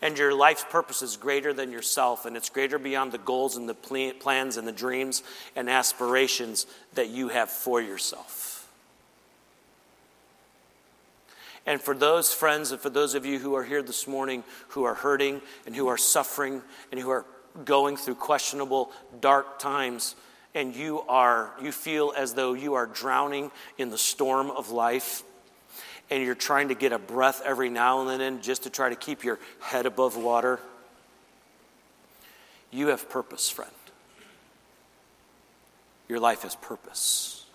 And 0.00 0.16
your 0.16 0.32
life's 0.32 0.64
purpose 0.64 1.02
is 1.02 1.18
greater 1.18 1.52
than 1.52 1.70
yourself, 1.70 2.24
and 2.24 2.34
it's 2.34 2.48
greater 2.48 2.78
beyond 2.78 3.12
the 3.12 3.18
goals 3.18 3.58
and 3.58 3.68
the 3.68 3.74
plans 3.74 4.56
and 4.56 4.66
the 4.66 4.72
dreams 4.72 5.22
and 5.54 5.68
aspirations 5.68 6.64
that 6.94 7.10
you 7.10 7.28
have 7.28 7.50
for 7.50 7.82
yourself. 7.82 8.66
And 11.66 11.82
for 11.82 11.94
those 11.94 12.32
friends 12.32 12.72
and 12.72 12.80
for 12.80 12.88
those 12.88 13.14
of 13.14 13.26
you 13.26 13.38
who 13.38 13.54
are 13.56 13.64
here 13.64 13.82
this 13.82 14.06
morning 14.06 14.42
who 14.68 14.84
are 14.84 14.94
hurting 14.94 15.42
and 15.66 15.76
who 15.76 15.88
are 15.88 15.98
suffering 15.98 16.62
and 16.90 16.98
who 16.98 17.10
are 17.10 17.26
going 17.66 17.98
through 17.98 18.14
questionable, 18.14 18.90
dark 19.20 19.58
times, 19.58 20.14
and 20.56 20.74
you 20.74 21.02
are 21.08 21.52
you 21.62 21.70
feel 21.70 22.12
as 22.16 22.34
though 22.34 22.54
you 22.54 22.74
are 22.74 22.86
drowning 22.86 23.52
in 23.78 23.90
the 23.90 23.98
storm 23.98 24.50
of 24.50 24.70
life 24.70 25.22
and 26.10 26.24
you're 26.24 26.34
trying 26.34 26.68
to 26.68 26.74
get 26.74 26.92
a 26.92 26.98
breath 26.98 27.40
every 27.44 27.70
now 27.70 28.08
and 28.08 28.20
then 28.20 28.42
just 28.42 28.64
to 28.64 28.70
try 28.70 28.88
to 28.88 28.96
keep 28.96 29.22
your 29.22 29.38
head 29.60 29.86
above 29.86 30.16
water 30.16 30.58
you 32.70 32.88
have 32.88 33.08
purpose 33.08 33.48
friend. 33.48 33.70
Your 36.08 36.20
life 36.20 36.42
has 36.42 36.54
purpose. 36.56 37.46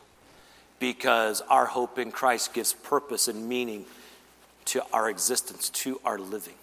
Because 0.79 1.41
our 1.41 1.67
hope 1.67 1.99
in 1.99 2.11
Christ 2.11 2.53
gives 2.53 2.73
purpose 2.73 3.27
and 3.27 3.47
meaning 3.47 3.85
to 4.65 4.83
our 4.91 5.09
existence 5.09 5.69
to 5.69 6.01
our 6.03 6.17
living 6.17 6.55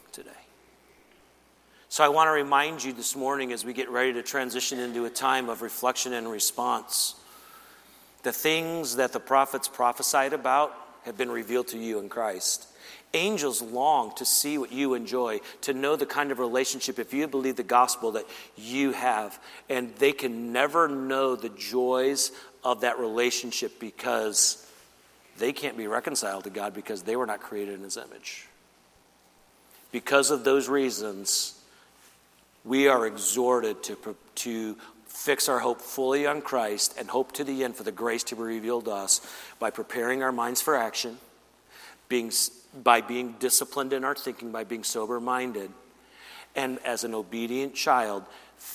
so 1.89 2.05
I 2.05 2.09
want 2.09 2.29
to 2.29 2.33
remind 2.33 2.85
you 2.85 2.93
this 2.93 3.17
morning 3.17 3.53
as 3.53 3.65
we 3.65 3.73
get 3.73 3.89
ready 3.91 4.13
to 4.15 4.23
transition 4.23 4.79
into 4.79 5.05
a 5.05 5.11
time 5.11 5.49
of 5.49 5.63
reflection 5.63 6.13
and 6.13 6.31
response 6.31 7.15
the 8.23 8.33
things 8.33 8.97
that 8.97 9.13
the 9.13 9.21
prophets 9.21 9.69
prophesied 9.69 10.33
about 10.33 10.75
have 11.05 11.17
been 11.17 11.31
revealed 11.31 11.69
to 11.69 11.79
you 11.79 11.99
in 11.99 12.09
Christ. 12.09 12.67
Angels 13.15 13.63
long 13.63 14.15
to 14.17 14.25
see 14.25 14.59
what 14.59 14.71
you 14.71 14.95
enjoy, 14.95 15.41
to 15.63 15.73
know 15.73 15.97
the 15.97 16.05
kind 16.05 16.31
of 16.31 16.39
relationship, 16.39 16.99
if 16.99 17.15
you 17.15 17.27
believe 17.27 17.57
the 17.57 17.63
gospel, 17.63 18.13
that 18.13 18.27
you 18.57 18.93
have. 18.93 19.39
And 19.71 19.95
they 19.97 20.13
can 20.13 20.53
never 20.53 20.89
know 20.89 21.37
the 21.37 21.49
joys 21.49 22.33
of 22.63 22.83
that 22.83 22.99
relationship 22.99 23.81
because 23.81 24.71
they 25.39 25.53
can't 25.53 25.79
be 25.79 25.87
reconciled 25.87 26.45
to 26.45 26.51
God 26.51 26.75
because 26.75 27.03
they 27.03 27.17
were 27.17 27.25
not 27.25 27.41
created 27.41 27.75
in 27.75 27.85
His 27.85 27.97
image. 27.97 28.47
Because 29.91 30.31
of 30.31 30.45
those 30.45 30.69
reasons, 30.69 31.58
we 32.69 32.87
are 32.87 33.07
exhorted 33.07 33.83
to, 33.85 34.17
to 34.37 34.77
fix 35.07 35.49
our 35.49 35.59
hope 35.59 35.81
fully 35.81 36.27
on 36.27 36.43
Christ 36.43 36.95
and 36.99 37.09
hope 37.09 37.33
to 37.33 37.45
the 37.45 37.65
end 37.65 37.75
for 37.75 37.83
the 37.83 37.91
grace 37.91 38.23
to 38.25 38.37
be 38.37 38.43
revealed 38.43 38.85
to 38.85 38.93
us 38.93 39.21
by 39.59 39.71
preparing 39.71 40.23
our 40.23 40.33
minds 40.33 40.61
for 40.61 40.77
action, 40.77 41.17
being, 42.09 42.31
by 42.85 43.01
being 43.01 43.35
disciplined 43.41 43.95
in 43.95 44.05
our 44.05 44.15
thinking, 44.15 44.53
by 44.53 44.65
being 44.65 44.85
sober 44.85 45.19
minded, 45.19 45.71
and 46.55 46.79
as 46.85 47.05
an 47.05 47.15
obedient 47.15 47.75
child, 47.75 48.25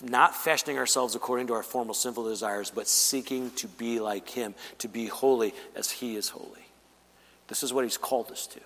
not 0.02 0.36
fashioning 0.36 0.78
ourselves 0.80 1.14
according 1.14 1.48
to 1.48 1.54
our 1.54 1.64
formal 1.64 1.94
sinful 1.94 2.28
desires, 2.28 2.72
but 2.74 2.88
seeking 2.88 3.52
to 3.52 3.68
be 3.68 4.00
like 4.00 4.28
Him, 4.30 4.56
to 4.80 4.88
be 4.88 5.06
holy 5.06 5.54
as 5.76 5.92
He 5.92 6.16
is 6.16 6.30
holy. 6.30 6.66
This 7.48 7.62
is 7.62 7.72
what 7.72 7.84
He's 7.84 7.98
called 7.98 8.32
us 8.32 8.48
to. 8.48 8.60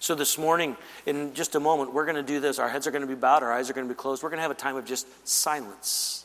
So, 0.00 0.14
this 0.14 0.38
morning, 0.38 0.78
in 1.04 1.34
just 1.34 1.54
a 1.54 1.60
moment, 1.60 1.92
we're 1.92 2.06
going 2.06 2.16
to 2.16 2.22
do 2.22 2.40
this. 2.40 2.58
Our 2.58 2.70
heads 2.70 2.86
are 2.86 2.90
going 2.90 3.02
to 3.02 3.06
be 3.06 3.14
bowed, 3.14 3.42
our 3.42 3.52
eyes 3.52 3.68
are 3.68 3.74
going 3.74 3.86
to 3.86 3.94
be 3.94 3.96
closed. 3.96 4.22
We're 4.22 4.30
going 4.30 4.38
to 4.38 4.42
have 4.42 4.50
a 4.50 4.54
time 4.54 4.76
of 4.76 4.86
just 4.86 5.06
silence. 5.28 6.24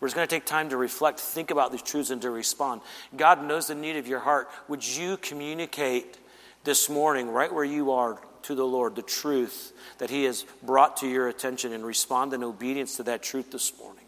We're 0.00 0.08
just 0.08 0.16
going 0.16 0.26
to 0.26 0.34
take 0.34 0.46
time 0.46 0.70
to 0.70 0.76
reflect, 0.78 1.20
think 1.20 1.50
about 1.50 1.70
these 1.70 1.82
truths, 1.82 2.10
and 2.10 2.22
to 2.22 2.30
respond. 2.30 2.80
God 3.14 3.44
knows 3.44 3.66
the 3.66 3.74
need 3.74 3.96
of 3.96 4.06
your 4.06 4.20
heart. 4.20 4.48
Would 4.68 4.86
you 4.86 5.18
communicate 5.18 6.18
this 6.64 6.88
morning, 6.88 7.28
right 7.28 7.52
where 7.52 7.64
you 7.64 7.92
are, 7.92 8.18
to 8.42 8.54
the 8.54 8.64
Lord, 8.64 8.96
the 8.96 9.02
truth 9.02 9.72
that 9.98 10.08
He 10.08 10.24
has 10.24 10.46
brought 10.62 10.96
to 10.98 11.08
your 11.08 11.28
attention 11.28 11.74
and 11.74 11.84
respond 11.84 12.32
in 12.32 12.42
obedience 12.42 12.96
to 12.96 13.02
that 13.02 13.22
truth 13.22 13.50
this 13.50 13.76
morning? 13.78 14.04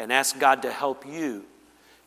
And 0.00 0.12
ask 0.12 0.36
God 0.36 0.62
to 0.62 0.72
help 0.72 1.06
you 1.06 1.44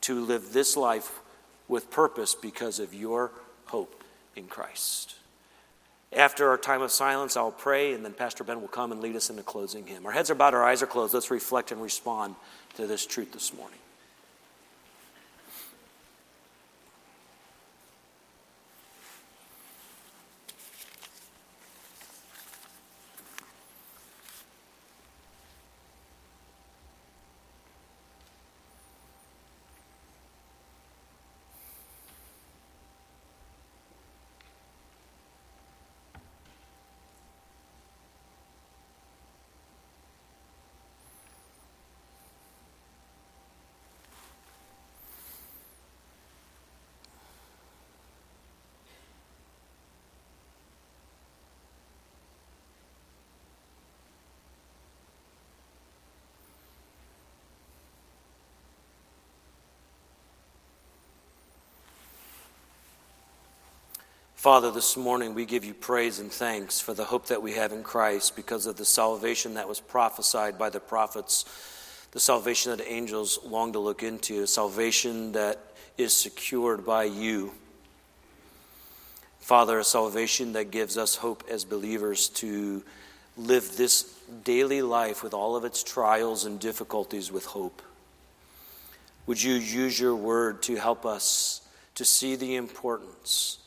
to 0.01 0.19
live 0.19 0.51
this 0.51 0.75
life 0.75 1.21
with 1.69 1.89
purpose 1.91 2.35
because 2.35 2.79
of 2.79 2.93
your 2.93 3.31
hope 3.67 4.03
in 4.35 4.47
Christ. 4.47 5.16
After 6.13 6.49
our 6.49 6.57
time 6.57 6.81
of 6.81 6.91
silence, 6.91 7.35
I'll 7.35 7.51
pray, 7.51 7.93
and 7.93 8.03
then 8.05 8.13
Pastor 8.13 8.43
Ben 8.43 8.61
will 8.61 8.69
come 8.69 8.91
and 8.91 9.01
lead 9.01 9.15
us 9.15 9.29
into 9.29 9.43
closing 9.43 9.85
hymn. 9.85 10.05
Our 10.05 10.13
heads 10.13 10.31
are 10.31 10.35
bowed, 10.35 10.53
our 10.53 10.63
eyes 10.63 10.81
are 10.81 10.87
closed. 10.87 11.13
Let's 11.13 11.31
reflect 11.31 11.71
and 11.71 11.81
respond 11.81 12.35
to 12.75 12.87
this 12.87 13.05
truth 13.05 13.33
this 13.33 13.53
morning. 13.53 13.79
Father, 64.37 64.69
this 64.69 64.95
morning 64.95 65.33
we 65.33 65.45
give 65.47 65.65
you 65.65 65.73
praise 65.73 66.19
and 66.19 66.31
thanks 66.31 66.79
for 66.79 66.93
the 66.93 67.03
hope 67.03 67.25
that 67.25 67.41
we 67.41 67.53
have 67.53 67.71
in 67.71 67.81
Christ 67.81 68.35
because 68.35 68.67
of 68.67 68.75
the 68.75 68.85
salvation 68.85 69.55
that 69.55 69.67
was 69.67 69.79
prophesied 69.79 70.59
by 70.59 70.69
the 70.69 70.79
prophets, 70.79 71.43
the 72.11 72.19
salvation 72.19 72.77
that 72.77 72.87
angels 72.87 73.39
long 73.43 73.73
to 73.73 73.79
look 73.79 74.03
into, 74.03 74.45
salvation 74.45 75.31
that 75.31 75.57
is 75.97 76.13
secured 76.13 76.85
by 76.85 77.05
you. 77.05 77.51
Father, 79.39 79.79
a 79.79 79.83
salvation 79.83 80.53
that 80.53 80.69
gives 80.69 80.99
us 80.99 81.15
hope 81.15 81.43
as 81.49 81.65
believers 81.65 82.29
to 82.29 82.83
live 83.37 83.75
this 83.75 84.03
daily 84.43 84.83
life 84.83 85.23
with 85.23 85.33
all 85.33 85.55
of 85.55 85.65
its 85.65 85.81
trials 85.81 86.45
and 86.45 86.59
difficulties 86.59 87.31
with 87.31 87.45
hope. 87.45 87.81
Would 89.25 89.41
you 89.41 89.55
use 89.55 89.99
your 89.99 90.15
word 90.15 90.61
to 90.63 90.75
help 90.75 91.07
us 91.07 91.61
to 91.95 92.05
see 92.05 92.35
the 92.35 92.55
importance? 92.55 93.57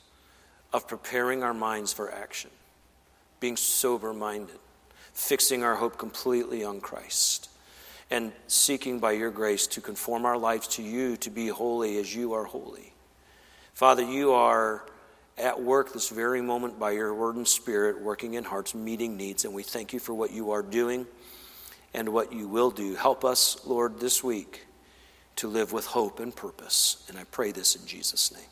Of 0.73 0.87
preparing 0.87 1.43
our 1.43 1.55
minds 1.55 1.93
for 1.93 2.13
action, 2.13 2.51
being 3.41 3.57
sober 3.57 4.13
minded, 4.13 4.59
fixing 5.13 5.65
our 5.65 5.77
hope 5.77 5.99
completely 5.99 6.65
on 6.65 6.81
Christ, 6.81 7.49
and 8.11 8.33
seeking 8.47 8.99
by 8.99 9.13
your 9.13 9.31
grace 9.31 9.67
to 9.69 9.81
conform 9.81 10.25
our 10.25 10.39
lives 10.39 10.69
to 10.69 10.83
you, 10.83 11.17
to 11.19 11.31
be 11.31 11.49
holy 11.49 11.99
as 11.99 12.15
you 12.15 12.33
are 12.33 12.45
holy. 12.45 12.93
Father, 13.73 14.03
you 14.03 14.33
are 14.33 14.85
at 15.39 15.61
work 15.61 15.93
this 15.93 16.09
very 16.09 16.43
moment 16.43 16.79
by 16.79 16.91
your 16.91 17.15
word 17.15 17.37
and 17.37 17.49
spirit, 17.49 18.01
working 18.01 18.35
in 18.35 18.45
hearts, 18.45 18.75
meeting 18.75 19.17
needs, 19.17 19.45
and 19.45 19.55
we 19.55 19.63
thank 19.63 19.93
you 19.93 19.99
for 19.99 20.15
what 20.15 20.33
you 20.33 20.51
are 20.51 20.63
doing 20.63 21.07
and 21.95 22.09
what 22.11 22.33
you 22.33 22.47
will 22.47 22.71
do. 22.71 22.95
Help 22.95 23.25
us, 23.25 23.61
Lord, 23.65 23.99
this 24.01 24.23
week 24.23 24.67
to 25.37 25.49
live 25.49 25.73
with 25.73 25.87
hope 25.87 26.21
and 26.21 26.35
purpose. 26.35 27.05
And 27.09 27.19
I 27.19 27.25
pray 27.25 27.53
this 27.53 27.75
in 27.75 27.87
Jesus' 27.87 28.33
name. 28.33 28.43